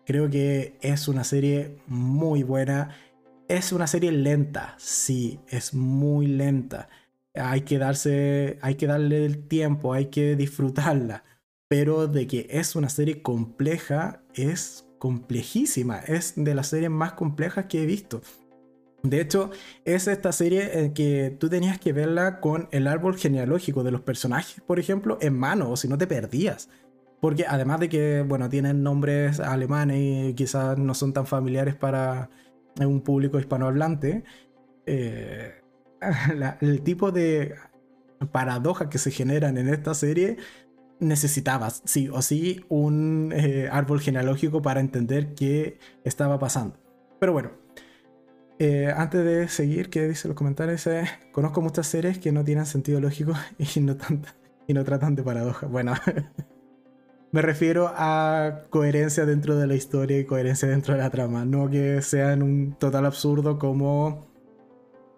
[0.07, 2.91] Creo que es una serie muy buena
[3.49, 6.89] es una serie lenta, sí, es muy lenta.
[7.35, 11.25] Hay que darse, hay que darle el tiempo, hay que disfrutarla.
[11.71, 16.01] Pero de que es una serie compleja, es complejísima.
[16.01, 18.23] Es de las series más complejas que he visto.
[19.05, 19.53] De hecho,
[19.85, 24.01] es esta serie en que tú tenías que verla con el árbol genealógico de los
[24.01, 26.68] personajes, por ejemplo, en mano, o si no te perdías.
[27.21, 32.31] Porque además de que, bueno, tienen nombres alemanes y quizás no son tan familiares para,
[32.81, 34.25] un público hispanohablante,
[34.87, 35.55] eh,
[36.61, 37.55] el tipo de
[38.33, 40.37] paradojas que se generan en esta serie
[41.01, 46.76] necesitabas sí o sí un eh, árbol genealógico para entender qué estaba pasando.
[47.18, 47.51] Pero bueno,
[48.59, 50.88] eh, antes de seguir, ¿qué dice los comentarios?
[51.32, 53.96] conozco muchas series que no tienen sentido lógico y no,
[54.66, 55.70] y no tratan de paradojas.
[55.70, 55.94] Bueno,
[57.32, 61.44] Me refiero a coherencia dentro de la historia y coherencia dentro de la trama.
[61.44, 64.26] No que sean un total absurdo como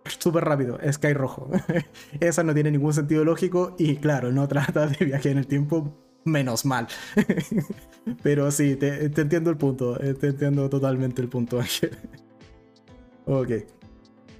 [0.06, 1.50] súper rápido, Sky Rojo.
[2.20, 5.96] Esa no tiene ningún sentido lógico y claro, no trata de viaje en el tiempo,
[6.24, 6.88] menos mal.
[8.22, 11.60] Pero sí, te, entiendo el punto, eh, te entiendo totalmente el punto,
[13.26, 13.50] ok.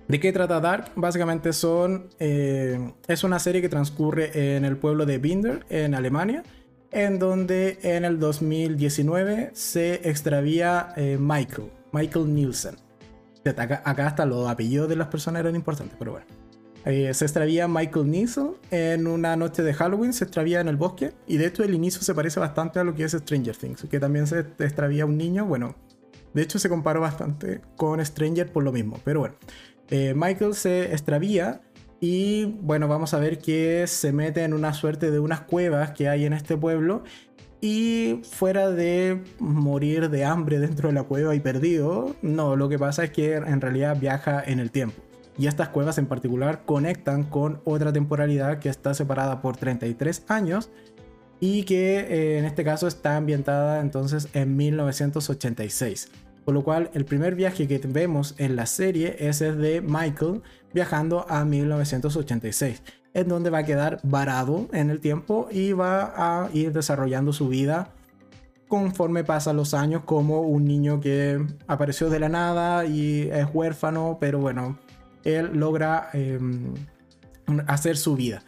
[0.08, 0.92] ¿De qué trata Dark?
[0.96, 2.08] Básicamente son...
[2.18, 6.42] Eh, es una serie que transcurre en el pueblo de Binder, en Alemania
[6.92, 12.76] en donde en el 2019 se extravía eh, Michael, Michael Nielsen.
[13.44, 16.26] Acá, hasta los apellidos de las personas eran importantes, pero bueno.
[16.84, 21.12] Eh, se extravía Michael Nielsen en una noche de Halloween, se extravía en el bosque,
[21.26, 24.00] y de hecho el inicio se parece bastante a lo que es Stranger Things, que
[24.00, 25.76] también se extravía un niño, bueno,
[26.34, 29.36] de hecho se comparó bastante con Stranger por lo mismo, pero bueno.
[29.90, 31.60] Eh, Michael se extravía
[32.00, 36.08] y bueno, vamos a ver que se mete en una suerte de unas cuevas que
[36.08, 37.04] hay en este pueblo.
[37.64, 42.76] Y fuera de morir de hambre dentro de la cueva y perdido, no, lo que
[42.76, 45.00] pasa es que en realidad viaja en el tiempo.
[45.38, 50.70] Y estas cuevas en particular conectan con otra temporalidad que está separada por 33 años
[51.38, 56.10] y que eh, en este caso está ambientada entonces en 1986.
[56.44, 60.42] Por lo cual, el primer viaje que vemos en la serie es el de Michael
[60.74, 62.82] viajando a 1986,
[63.14, 67.48] en donde va a quedar varado en el tiempo y va a ir desarrollando su
[67.48, 67.92] vida
[68.68, 74.16] conforme pasan los años como un niño que apareció de la nada y es huérfano,
[74.18, 74.78] pero bueno,
[75.24, 76.72] él logra em,
[77.66, 78.42] hacer su vida.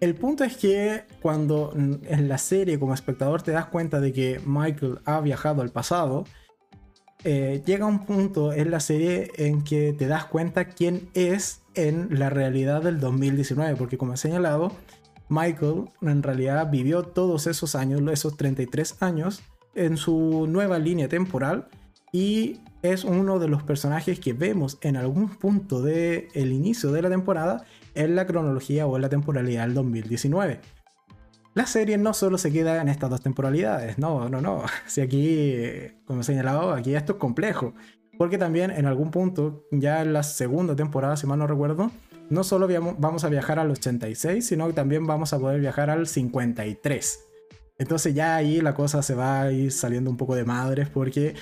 [0.00, 4.40] El punto es que cuando en la serie como espectador te das cuenta de que
[4.44, 6.24] Michael ha viajado al pasado,
[7.22, 12.18] eh, llega un punto en la serie en que te das cuenta quién es en
[12.18, 14.72] la realidad del 2019, porque como he señalado,
[15.28, 19.42] Michael en realidad vivió todos esos años, esos 33 años,
[19.74, 21.68] en su nueva línea temporal
[22.12, 27.02] y es uno de los personajes que vemos en algún punto del el inicio de
[27.02, 27.64] la temporada
[27.94, 30.60] en la cronología o en la temporalidad del 2019.
[31.54, 34.62] la serie no solo se queda en estas dos temporalidades, no, no, no.
[34.86, 35.56] Si aquí,
[36.06, 37.74] como he señalado, aquí esto es complejo.
[38.18, 41.90] Porque también en algún punto, ya en la segunda temporada, si mal no recuerdo,
[42.28, 46.06] no solo vamos a viajar al 86, sino que también vamos a poder viajar al
[46.06, 47.24] 53.
[47.78, 51.34] Entonces ya ahí la cosa se va a ir saliendo un poco de madres porque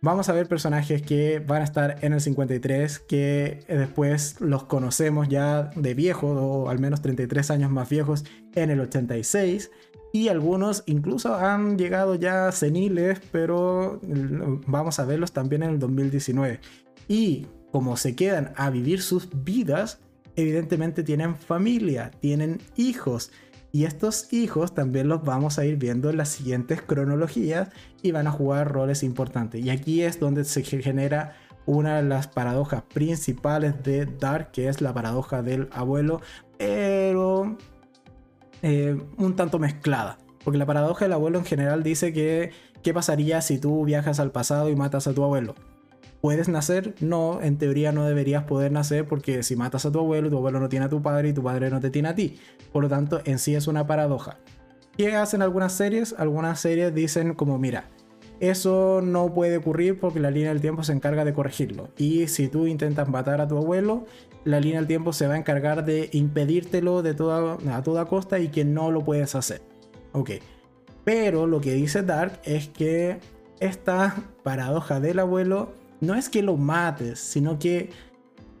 [0.00, 5.28] vamos a ver personajes que van a estar en el 53, que después los conocemos
[5.28, 9.70] ya de viejos o al menos 33 años más viejos en el 86.
[10.12, 14.00] Y algunos incluso han llegado ya seniles, pero
[14.66, 16.60] vamos a verlos también en el 2019.
[17.08, 20.00] Y como se quedan a vivir sus vidas,
[20.36, 23.30] evidentemente tienen familia, tienen hijos.
[23.70, 27.68] Y estos hijos también los vamos a ir viendo en las siguientes cronologías
[28.02, 29.62] y van a jugar roles importantes.
[29.62, 31.36] Y aquí es donde se genera
[31.66, 36.22] una de las paradojas principales de Dark, que es la paradoja del abuelo,
[36.56, 37.58] pero
[38.62, 40.18] eh, un tanto mezclada.
[40.44, 42.50] Porque la paradoja del abuelo en general dice que
[42.82, 45.54] qué pasaría si tú viajas al pasado y matas a tu abuelo.
[46.20, 46.94] ¿Puedes nacer?
[47.00, 50.58] No, en teoría no deberías poder nacer porque si matas a tu abuelo, tu abuelo
[50.58, 52.38] no tiene a tu padre y tu padre no te tiene a ti.
[52.72, 54.38] Por lo tanto, en sí es una paradoja.
[54.96, 56.14] ¿Qué hacen algunas series?
[56.18, 57.84] Algunas series dicen como, mira,
[58.40, 61.90] eso no puede ocurrir porque la línea del tiempo se encarga de corregirlo.
[61.96, 64.06] Y si tú intentas matar a tu abuelo,
[64.44, 68.38] la línea del tiempo se va a encargar de impedírtelo de toda, a toda costa
[68.38, 69.62] y que no lo puedes hacer.
[70.12, 70.30] Ok.
[71.04, 73.18] Pero lo que dice Dark es que
[73.60, 77.90] esta paradoja del abuelo no es que lo mates, sino que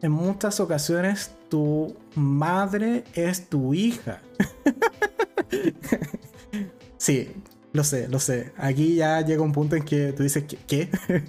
[0.02, 4.22] en muchas ocasiones tu madre es tu hija.
[6.96, 7.30] sí,
[7.72, 8.52] lo sé, lo sé.
[8.56, 10.88] Aquí ya llega un punto en que tú dices, ¿qué?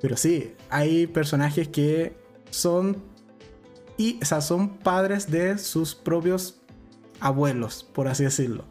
[0.00, 2.14] Pero sí, hay personajes que
[2.50, 3.02] son,
[3.96, 6.60] y, son padres de sus propios
[7.20, 8.64] abuelos, por así decirlo.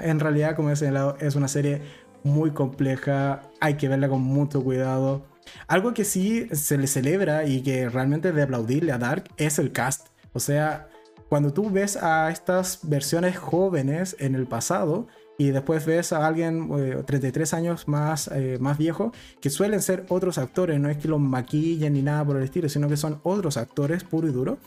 [0.00, 1.82] en realidad, como he señalado, es una serie
[2.22, 5.24] muy compleja, hay que verla con mucho cuidado
[5.66, 9.72] algo que sí se le celebra y que realmente de aplaudirle a Dark es el
[9.72, 10.08] cast.
[10.32, 10.88] O sea,
[11.28, 15.06] cuando tú ves a estas versiones jóvenes en el pasado
[15.38, 16.70] y después ves a alguien
[17.04, 21.08] 33 eh, años más, eh, más viejo, que suelen ser otros actores, no es que
[21.08, 24.58] los maquillen ni nada por el estilo, sino que son otros actores puro y duro,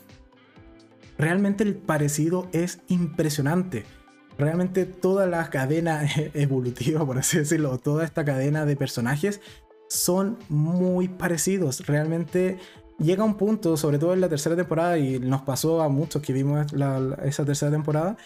[1.18, 3.86] realmente el parecido es impresionante.
[4.38, 9.42] Realmente toda la cadena evolutiva, por así decirlo, toda esta cadena de personajes
[9.90, 11.86] son muy parecidos.
[11.88, 12.60] Realmente
[13.00, 16.32] llega un punto, sobre todo en la tercera temporada, y nos pasó a muchos que
[16.32, 16.68] vimos
[17.24, 18.18] esa tercera temporada,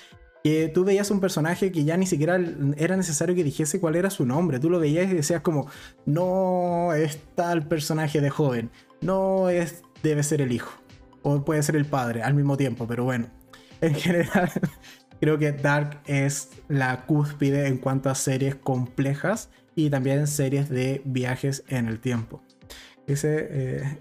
[0.44, 2.38] que tú veías un personaje que ya ni siquiera
[2.76, 4.60] era necesario que dijese cuál era su nombre.
[4.60, 5.68] Tú lo veías y decías como,
[6.06, 8.70] no es tal personaje de joven,
[9.02, 10.74] no es, debe ser el hijo,
[11.22, 13.28] o puede ser el padre al mismo tiempo, pero bueno,
[13.82, 14.52] en general
[15.22, 21.02] creo que Dark es la cúspide en cuanto a series complejas y también series de
[21.06, 22.44] viajes en el tiempo.
[23.08, 23.98] Dice, eh,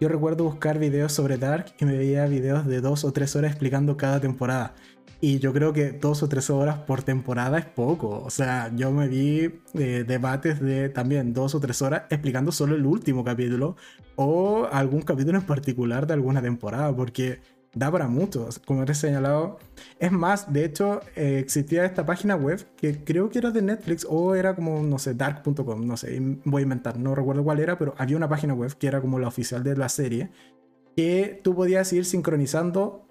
[0.00, 3.52] yo recuerdo buscar videos sobre Dark y me veía videos de dos o tres horas
[3.52, 4.74] explicando cada temporada.
[5.20, 8.22] Y yo creo que dos o tres horas por temporada es poco.
[8.24, 12.74] O sea, yo me vi eh, debates de también dos o tres horas explicando solo
[12.74, 13.76] el último capítulo
[14.16, 16.94] o algún capítulo en particular de alguna temporada.
[16.94, 17.40] Porque
[17.76, 19.58] da para mucho, como he señalado.
[19.98, 24.06] Es más, de hecho, eh, existía esta página web que creo que era de Netflix
[24.08, 27.78] o era como, no sé, dark.com, no sé, voy a inventar, no recuerdo cuál era,
[27.78, 30.30] pero había una página web que era como la oficial de la serie,
[30.96, 33.05] que tú podías ir sincronizando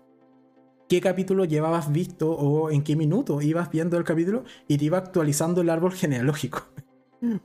[0.88, 4.97] qué capítulo llevabas visto o en qué minuto ibas viendo el capítulo y te iba
[4.97, 6.63] actualizando el árbol genealógico.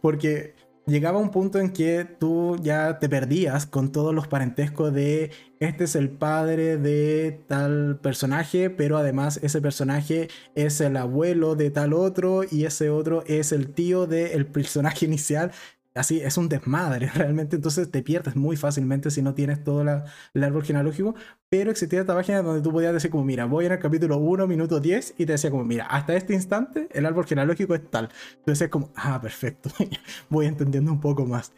[0.01, 0.55] Porque
[0.87, 5.31] llegaba un punto en que tú ya te perdías con todos los parentescos de
[5.61, 11.71] este es el padre de tal personaje, pero además ese personaje es el abuelo de
[11.71, 15.53] tal otro y ese otro es el tío del personaje inicial
[16.01, 20.45] así es un desmadre realmente, entonces te pierdes muy fácilmente si no tienes todo el
[20.45, 21.15] árbol genealógico,
[21.49, 24.47] pero existía esta página donde tú podías decir como, mira, voy en el capítulo 1,
[24.47, 28.09] minuto 10 y te decía como, mira, hasta este instante el árbol genealógico es tal.
[28.39, 29.71] Entonces es como, ah, perfecto,
[30.29, 31.53] voy entendiendo un poco más.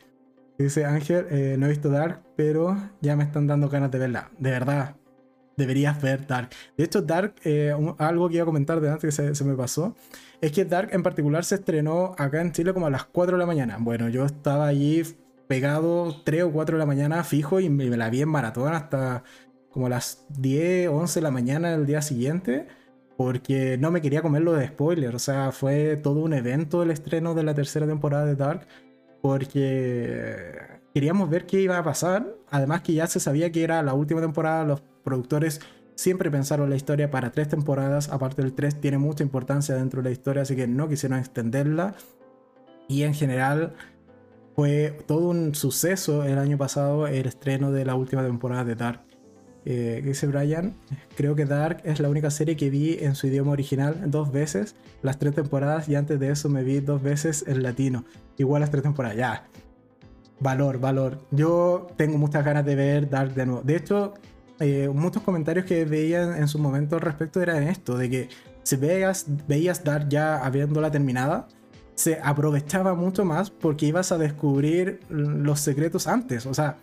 [0.58, 4.30] Dice Ángel, eh, no he visto Dark, pero ya me están dando ganas de verla.
[4.38, 4.96] De verdad,
[5.56, 6.50] deberías ver Dark.
[6.76, 9.96] De hecho, Dark, eh, algo que iba a comentar de antes que se, me pasó,
[10.42, 13.38] es que Dark en particular se estrenó acá en Chile como a las 4 de
[13.38, 13.76] la mañana.
[13.78, 15.02] Bueno, yo estaba allí
[15.46, 19.22] pegado 3 o 4 de la mañana fijo y me, la vi en maratón hasta
[19.70, 22.66] como a las 10, 11 de la mañana del día siguiente.
[23.16, 25.14] Porque no me quería comerlo de spoiler.
[25.14, 28.66] O sea, fue todo un evento el estreno de la tercera temporada de Dark.
[29.20, 30.58] Porque
[30.92, 32.26] queríamos ver qué iba a pasar.
[32.50, 35.60] Además que ya se sabía que era la última temporada, los productores
[35.94, 38.08] siempre pensaron la historia para tres temporadas.
[38.08, 41.94] Aparte del 3 tiene mucha importancia dentro de la historia, así que no quisieron extenderla.
[42.88, 43.74] Y en general
[44.54, 49.00] fue todo un suceso el año pasado el estreno de la última temporada de Dark.
[49.64, 50.74] Eh, dice Brian,
[51.16, 54.74] creo que Dark es la única serie que vi en su idioma original dos veces,
[55.02, 58.04] las tres temporadas, y antes de eso me vi dos veces en latino.
[58.38, 59.46] Igual las tres temporadas, ya.
[60.40, 61.20] Valor, valor.
[61.30, 63.62] Yo tengo muchas ganas de ver Dark de nuevo.
[63.62, 64.14] De hecho,
[64.60, 68.28] eh, muchos comentarios que veía en su momento al respecto eran esto, de que
[68.62, 71.48] si veías, veías Dark ya habiéndola terminada,
[71.94, 76.46] se aprovechaba mucho más porque ibas a descubrir los secretos antes.
[76.46, 76.78] O sea,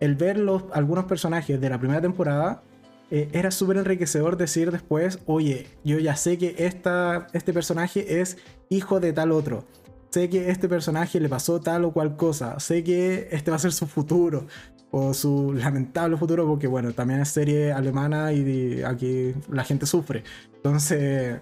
[0.00, 2.62] el ver los, algunos personajes de la primera temporada
[3.10, 8.38] eh, era súper enriquecedor decir después, oye, yo ya sé que esta, este personaje es
[8.68, 9.64] hijo de tal otro.
[10.10, 12.58] Sé que este personaje le pasó tal o cual cosa.
[12.60, 14.46] Sé que este va a ser su futuro.
[14.90, 16.46] O su lamentable futuro.
[16.46, 20.24] Porque bueno, también es serie alemana y aquí la gente sufre.
[20.56, 21.40] Entonces...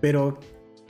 [0.00, 0.38] Pero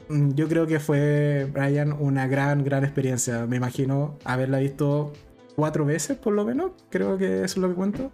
[0.08, 3.46] mm, yo creo que fue, Brian, una gran, gran experiencia.
[3.46, 5.12] Me imagino haberla visto
[5.56, 8.12] cuatro veces por lo menos, creo que eso es lo que cuento.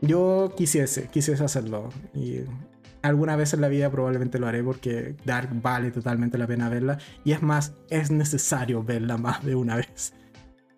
[0.00, 1.90] Yo quisiese, quisiese hacerlo.
[2.14, 2.40] Y
[3.02, 6.98] alguna vez en la vida probablemente lo haré porque Dark vale totalmente la pena verla.
[7.24, 10.14] Y es más, es necesario verla más de una vez.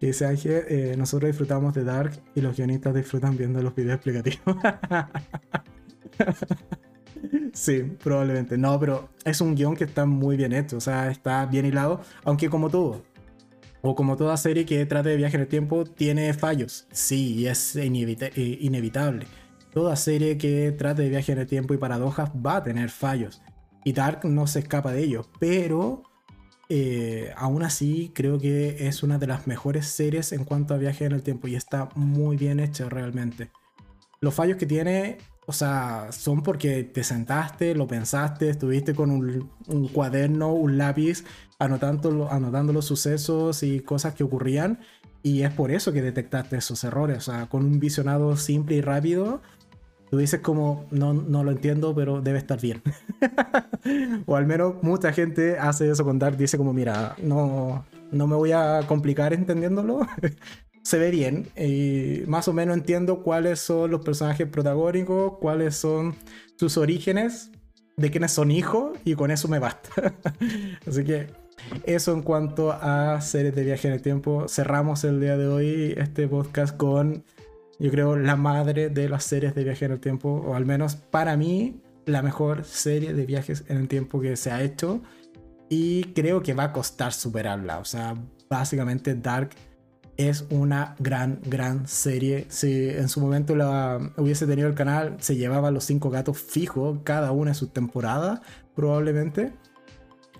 [0.06, 4.54] Dice Ángel, eh, nosotros disfrutamos de Dark y los guionistas disfrutan viendo los videos explicativos.
[7.54, 8.58] sí, probablemente.
[8.58, 12.02] No, pero es un guion que está muy bien hecho, o sea, está bien hilado,
[12.22, 13.02] aunque como todo,
[13.80, 16.86] o como toda serie que trate de viaje en el tiempo, tiene fallos.
[16.92, 19.26] Sí, y es eh, inevitable.
[19.72, 23.40] Toda serie que trate de viaje en el tiempo y paradojas va a tener fallos.
[23.84, 25.26] Y Dark no se escapa de ello.
[25.40, 26.02] Pero
[26.68, 31.04] eh, aún así creo que es una de las mejores series en cuanto a viaje
[31.04, 31.48] en el tiempo.
[31.48, 33.50] Y está muy bien hecha realmente.
[34.20, 39.88] Los fallos que tiene o sea, son porque te sentaste, lo pensaste, estuviste con un,
[39.88, 41.24] cuaderno, un lápiz,
[41.58, 44.80] anotando, anotando los sucesos y cosas que ocurrían.
[45.22, 47.18] Y es por eso que detectaste esos errores.
[47.28, 49.42] O sea, con un visionado simple y rápido,
[50.10, 52.82] tú dices como, no, no lo entiendo, pero debe estar bien.
[54.26, 58.36] o al menos mucha gente hace eso con Dark, dice como, mira, no, no me
[58.36, 60.06] voy a complicar entendiéndolo
[60.84, 66.14] se ve bien y más o menos entiendo cuáles son los personajes protagónicos, cuáles son
[66.56, 67.50] sus orígenes,
[67.96, 70.14] de quiénes son hijos y con eso me basta.
[70.86, 71.28] Así que
[71.84, 74.46] eso en cuanto a series de viaje en el tiempo.
[74.48, 77.24] Cerramos el día de hoy este podcast con,
[77.78, 80.96] yo creo, la madre de las series de viaje en el tiempo, o al menos
[80.96, 85.02] para mí, la mejor serie de viajes en el tiempo que se ha hecho.
[85.68, 87.78] Y creo que va a costar superarla.
[87.78, 88.14] O sea,
[88.48, 89.50] básicamente Dark
[90.16, 92.46] es una gran, gran serie.
[92.48, 97.00] Si en su momento la hubiese tenido el canal, se llevaba los cinco gatos fijos,
[97.02, 98.42] cada una en su temporada,
[98.76, 99.52] probablemente,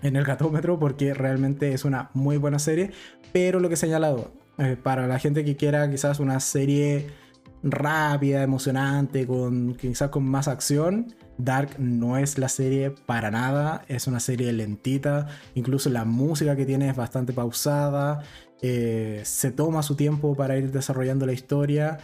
[0.01, 2.91] en el gatómetro, porque realmente es una muy buena serie.
[3.33, 7.24] Pero lo que he señalado, eh, para la gente que quiera quizás una serie
[7.65, 14.07] rápida, emocionante, con quizás con más acción, Dark no es la serie para nada, es
[14.07, 18.21] una serie lentita, incluso la música que tiene es bastante pausada,
[18.61, 21.97] eh, se toma su tiempo para ir desarrollando la historia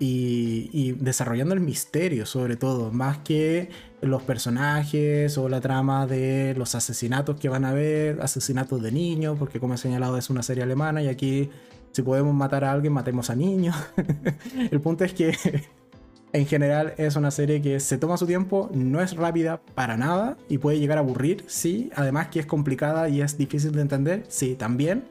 [0.00, 6.76] y, desarrollando el misterio sobre todo, más que los personajes o la trama de los
[6.76, 10.62] asesinatos que van a haber, asesinatos de niños, porque como he señalado es una serie
[10.62, 11.50] alemana y aquí
[11.98, 13.76] si podemos matar a alguien, matemos a niños.
[14.70, 15.36] el punto es que
[16.32, 20.36] en general es una serie que se toma su tiempo, no es rápida para nada
[20.48, 21.90] y puede llegar a aburrir, sí.
[21.96, 25.04] Además que es complicada y es difícil de entender, sí, también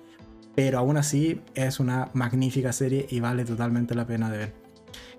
[0.57, 4.53] pero aún así es una magnífica serie y vale totalmente la pena de ver.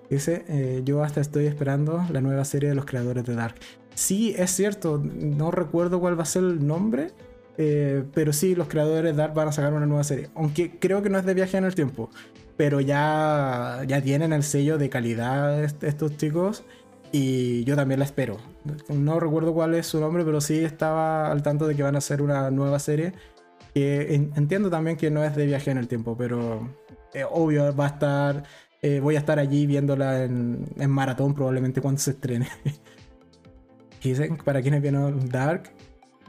[0.09, 3.55] Dice, eh, yo hasta estoy esperando la nueva serie de los creadores de Dark.
[3.95, 7.11] Sí, es cierto, no recuerdo cuál va a ser el nombre,
[7.59, 10.29] eh, pero sí, los creadores de Dark van a sacar una nueva serie.
[10.33, 12.09] Aunque creo que no es de viaje en el tiempo,
[12.57, 16.63] pero ya, ya tienen el sello de calidad estos chicos
[17.11, 18.37] y yo también la espero.
[18.89, 21.99] No recuerdo cuál es su nombre, pero sí estaba al tanto de que van a
[21.99, 23.13] hacer una nueva serie
[23.73, 26.69] entiendo también que no es de viaje en el tiempo, pero
[27.13, 28.43] eh, obvio va a estar.
[28.81, 32.47] Eh, voy a estar allí viéndola en, maratón probablemente cuando se estrene.
[34.03, 35.71] dicen, para quienes vieron Dark,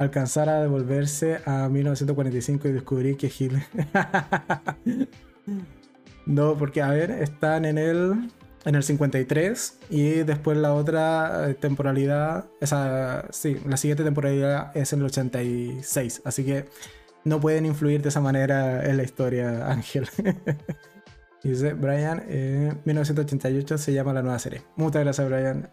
[0.01, 3.63] alcanzar a devolverse a 1945 y descubrir que Hitler...
[6.27, 8.31] no, porque a ver, están en el,
[8.65, 14.91] en el 53 y después la otra eh, temporalidad, esa, sí, la siguiente temporalidad es
[14.95, 16.65] en el 86, así que
[17.25, 20.09] no pueden influir de esa manera en la historia, Ángel.
[21.43, 22.23] Dice Brian,
[22.85, 24.63] 1988 se llama la nueva serie.
[24.77, 25.71] Muchas gracias, Brian.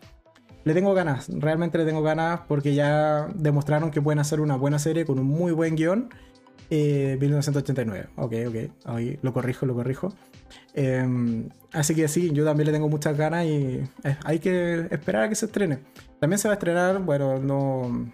[0.67, 4.79] Le tengo ganas, realmente le tengo ganas porque ya demostraron que pueden hacer una buena
[4.79, 6.09] serie con un muy buen guion.
[6.69, 10.13] 1989, eh, ok, ok, ahí lo corrijo, lo corrijo.
[10.73, 15.23] Em, así que sí, yo también le tengo muchas ganas y eh, hay que esperar
[15.23, 15.79] a que se estrene.
[16.19, 18.11] También se va a estrenar, bueno, no,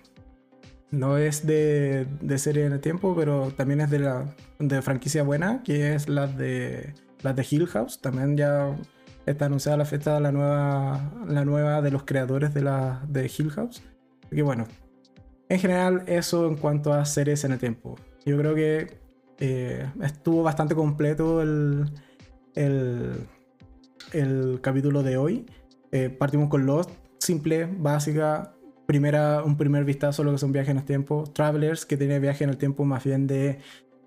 [0.92, 5.24] no es de, de serie en el tiempo, pero también es de la de franquicia
[5.24, 6.94] buena, que es la de,
[7.24, 8.00] la de Hill House.
[8.02, 8.76] También ya
[9.26, 13.32] está anunciada la fecha de la nueva, la nueva de los creadores de, la, de
[13.36, 13.84] Hill House.
[14.26, 14.66] Así que bueno,
[15.50, 17.96] en general eso en cuanto a series en el tiempo.
[18.26, 18.98] Yo creo que
[19.40, 21.90] eh, estuvo bastante completo el,
[22.56, 23.28] el,
[24.14, 25.46] el capítulo de hoy.
[25.92, 26.90] Eh, partimos con Lost,
[27.20, 28.54] simple, básica,
[28.86, 31.24] primera, un primer vistazo a lo que son viajes en el tiempo.
[31.34, 33.60] Travelers, que tiene viaje en el tiempo más bien de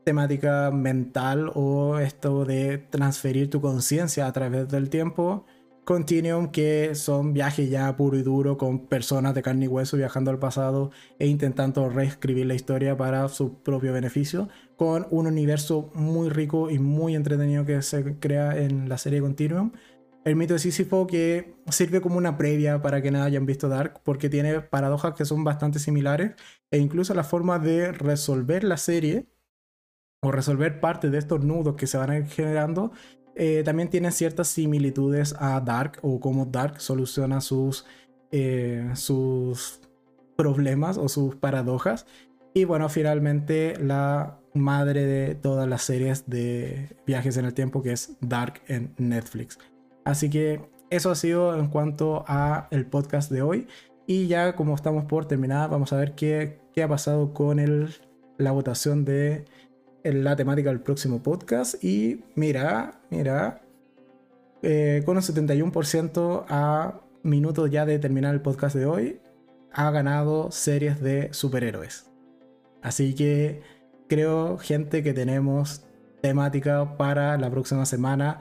[0.07, 5.47] temática mental o esto de transferir tu conciencia a través del tiempo.
[5.85, 10.31] Continuum, que son viajes ya puro y duro con personas de carne y hueso viajando
[10.31, 16.29] al pasado e intentando reescribir la historia para su propio beneficio, con un universo muy
[16.29, 19.73] rico y muy entretenido que se crea en la serie Continuum.
[20.25, 24.03] El mito de Sísifo que sirve como una previa para que no hayan visto Dark,
[24.05, 26.35] porque tiene paradojas que son bastante similares
[26.71, 29.27] e incluso la forma de resolver la serie
[30.23, 32.93] o resolver parte de estos nudos que se van a ir generando
[33.39, 37.85] eh, también tiene ciertas similitudes a Dark o cómo Dark soluciona sus,
[38.33, 39.81] eh, sus
[40.37, 42.07] problemas o sus paradojas.
[42.55, 47.93] Y bueno, finalmente la madre de todas las series de viajes en el tiempo que
[47.93, 49.59] es Dark en Netflix.
[50.07, 53.69] Así que eso ha sido en cuanto a el podcast de hoy.
[54.07, 57.91] Y ya como estamos por terminar, vamos a ver qué, qué ha pasado con el,
[58.39, 59.45] la votación de
[60.15, 61.83] la temática del próximo podcast.
[61.83, 63.63] Y mira, mira,
[64.63, 69.21] eh, con un 71% a minutos ya de terminar el podcast de hoy,
[69.73, 72.11] ha ganado series de superhéroes.
[72.83, 73.63] Así que
[74.09, 75.83] creo, gente, que tenemos
[76.23, 78.41] temática para la próxima semana.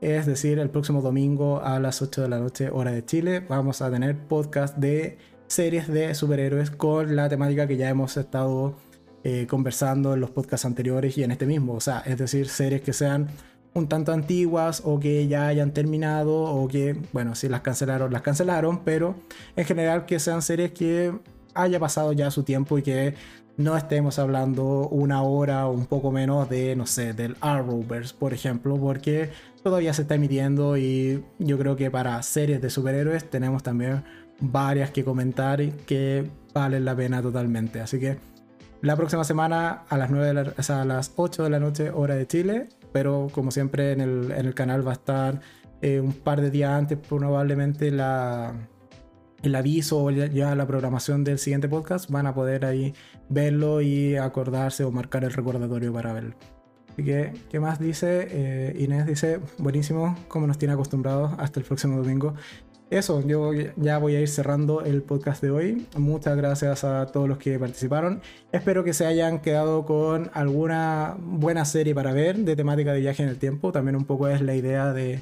[0.00, 3.82] Es decir, el próximo domingo a las 8 de la noche, hora de Chile, vamos
[3.82, 8.74] a tener podcast de series de superhéroes con la temática que ya hemos estado
[9.24, 11.74] eh, conversando en los podcasts anteriores y en este mismo.
[11.74, 13.28] O sea, es decir, series que sean
[13.74, 18.22] un tanto antiguas o que ya hayan terminado o que, bueno, si las cancelaron, las
[18.22, 19.14] cancelaron, pero
[19.56, 21.12] en general que sean series que
[21.54, 23.14] haya pasado ya su tiempo y que
[23.56, 28.32] no estemos hablando una hora o un poco menos de, no sé, del Arrowverse, por
[28.32, 29.30] ejemplo, porque
[29.62, 34.04] todavía se está emitiendo y yo creo que para series de superhéroes tenemos también
[34.40, 37.80] varias que comentar y que valen la pena totalmente.
[37.80, 38.18] Así que
[38.82, 42.68] la próxima semana a las, 9 a las 8 de la noche, hora de Chile.
[42.92, 45.40] Pero como siempre en el, canal va a estar
[45.80, 48.52] eh, un par de días antes probablemente la,
[49.42, 52.10] el aviso o ya la programación del siguiente podcast.
[52.10, 52.92] Van a poder ahí
[53.28, 56.34] verlo y acordarse o marcar el recordatorio para verlo.
[56.90, 58.26] Así que, ¿qué más dice?
[58.30, 62.34] Eh, Inés dice, buenísimo, como nos tiene acostumbrados, hasta el próximo domingo
[62.92, 65.86] eso, yo ya voy a ir cerrando el podcast de hoy.
[65.96, 68.20] Muchas gracias a todos los que participaron.
[68.52, 73.22] Espero que se hayan quedado con alguna buena serie para ver de temática de viaje
[73.22, 73.72] en el tiempo.
[73.72, 75.20] También un poco es la idea de,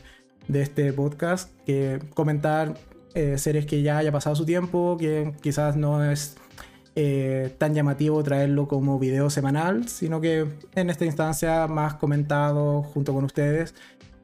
[0.53, 2.75] este podcast, que comentar
[3.15, 6.37] eh, series que ya haya pasado su tiempo, que quizás no es
[6.97, 13.15] eh, tan llamativo traerlo como video semanal, sino que en esta instancia más comentado junto
[13.15, 13.75] con ustedes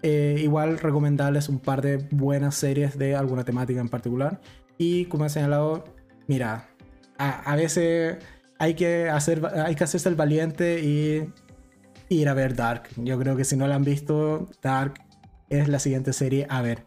[0.02, 4.40] eh, igual recomendarles un par de buenas series de alguna temática en particular.
[4.78, 5.84] Y como he señalado,
[6.26, 6.68] mira,
[7.18, 8.18] a, veces
[8.58, 11.32] hay que, hacer, hay que hacerse el valiente y
[12.08, 12.88] ir a ver Dark.
[12.96, 14.94] Yo creo que si no la han visto, Dark
[15.48, 16.84] es la siguiente serie a ver.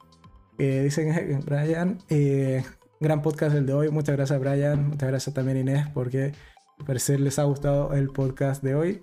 [0.58, 2.64] Eh, dicen Brian, eh,
[3.00, 3.90] gran podcast el de hoy.
[3.90, 6.34] Muchas gracias Brian, muchas gracias también Inés porque
[6.80, 9.02] al parecer les ha gustado el podcast de hoy.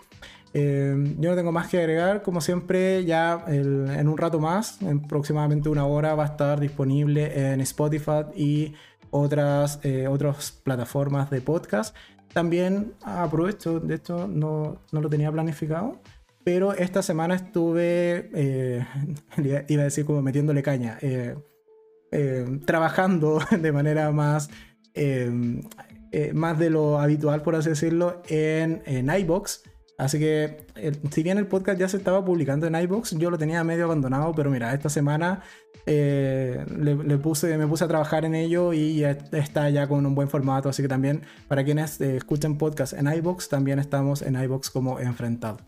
[0.53, 5.03] Em, yo no tengo más que agregar, como siempre, ya en un rato más, en
[5.05, 8.75] aproximadamente una hora, va a estar disponible en Spotify y
[9.11, 11.95] otras, eh, otras plataformas de podcast.
[12.33, 16.01] También aprovecho, de hecho no, no lo tenía planificado,
[16.45, 18.87] pero esta semana estuve, eh,
[19.69, 21.35] iba a decir como metiéndole caña, eh,
[22.65, 24.49] trabajando de manera más,
[26.33, 29.65] más de lo habitual, por así decirlo, en, en iBox
[29.99, 30.67] Así que,
[31.11, 34.35] si bien el podcast ya se estaba publicando en iBox, yo lo tenía medio abandonado,
[34.35, 35.43] pero mira, esta semana
[35.87, 40.29] eh, le, puse, me puse a trabajar en ello y está ya con un buen
[40.29, 40.69] formato.
[40.69, 45.01] Así que también, para quienes eh, escuchen podcast en iBox, también estamos en iBox como
[45.01, 45.59] enfrentado.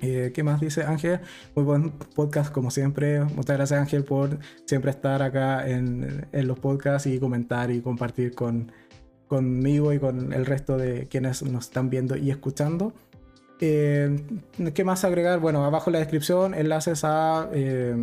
[0.00, 1.20] Eh, ¿Qué más dice Ángel?
[1.54, 3.20] Muy buen podcast como siempre.
[3.24, 8.34] Muchas gracias Ángel por siempre estar acá en, en los podcasts y comentar y compartir
[8.34, 8.72] con,
[9.28, 12.92] conmigo y con el resto de quienes nos están viendo y escuchando.
[13.60, 14.16] Eh,
[14.74, 15.40] ¿Qué más agregar?
[15.40, 17.94] Bueno, abajo en la descripción enlaces a eh,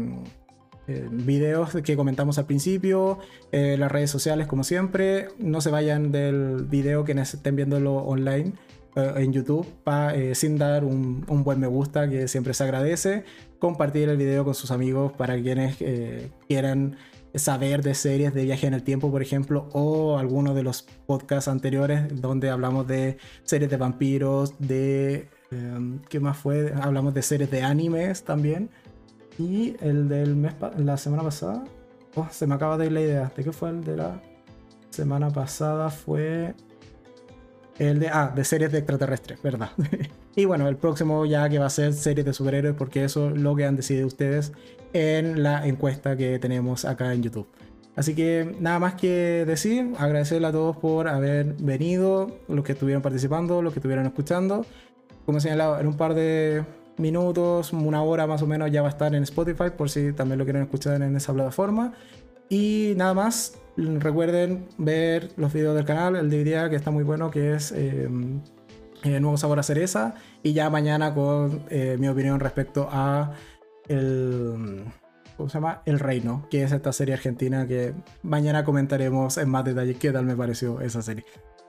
[0.87, 3.19] eh, videos que comentamos al principio,
[3.51, 5.27] las redes sociales como siempre.
[5.39, 8.53] No se vayan del video quienes estén viéndolo online
[8.95, 9.65] en YouTube
[10.33, 13.23] sin dar un, un, buen me gusta que siempre se agradece.
[13.59, 15.77] Compartir el video con sus amigos para quienes
[16.47, 16.97] quieran
[17.35, 21.47] saber de series de viaje en el tiempo, por ejemplo, o algunos de los podcasts
[21.47, 25.29] anteriores donde hablamos de series de vampiros, de...
[25.51, 26.73] Em, ¿Qué más fue?
[26.81, 28.69] Hablamos de series de animes también.
[29.37, 31.63] Y el del mes, la semana pasada,
[32.15, 33.31] oh, se me acaba de ir la idea.
[33.35, 34.21] ¿De qué fue el de la
[34.89, 35.89] semana pasada?
[35.89, 36.53] Fue
[37.79, 39.71] el de, ah, de series de extraterrestres, ¿verdad?
[40.35, 43.37] y bueno, el próximo ya que va a ser series de superhéroes, porque eso es
[43.37, 44.51] lo que han decidido ustedes
[44.93, 47.47] en la encuesta que tenemos acá en YouTube.
[47.95, 53.01] Así que nada más que decir, agradecerle a todos por haber venido, los que estuvieron
[53.01, 54.65] participando, los que estuvieron escuchando.
[55.25, 56.63] Como he señalado, en un par de
[56.97, 60.39] minutos, una hora más o menos, ya va a estar en Spotify por si también
[60.39, 61.93] lo quieren escuchar en esa plataforma.
[62.49, 67.31] Y nada más, recuerden ver los videos del canal, el día que está muy bueno,
[67.31, 68.09] que es eh,
[69.03, 70.15] Nuevo Sabor a Cereza.
[70.43, 73.31] Y ya mañana con eh, mi opinión respecto a
[73.87, 74.83] el,
[75.37, 75.81] ¿cómo se llama?
[75.85, 80.25] El Reino, que es esta serie argentina que mañana comentaremos en más detalle qué tal
[80.25, 81.25] me pareció esa serie.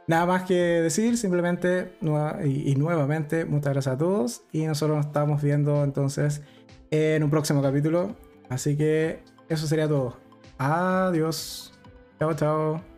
[0.06, 1.96] Nada más que decir, simplemente
[2.44, 6.42] y, nuevamente muchas gracias a todos y nosotros nos estamos viendo entonces
[6.90, 8.16] en un próximo capítulo.
[8.48, 10.16] Así que eso sería todo.
[10.58, 11.72] Adiós.
[12.18, 12.91] Chao, chao.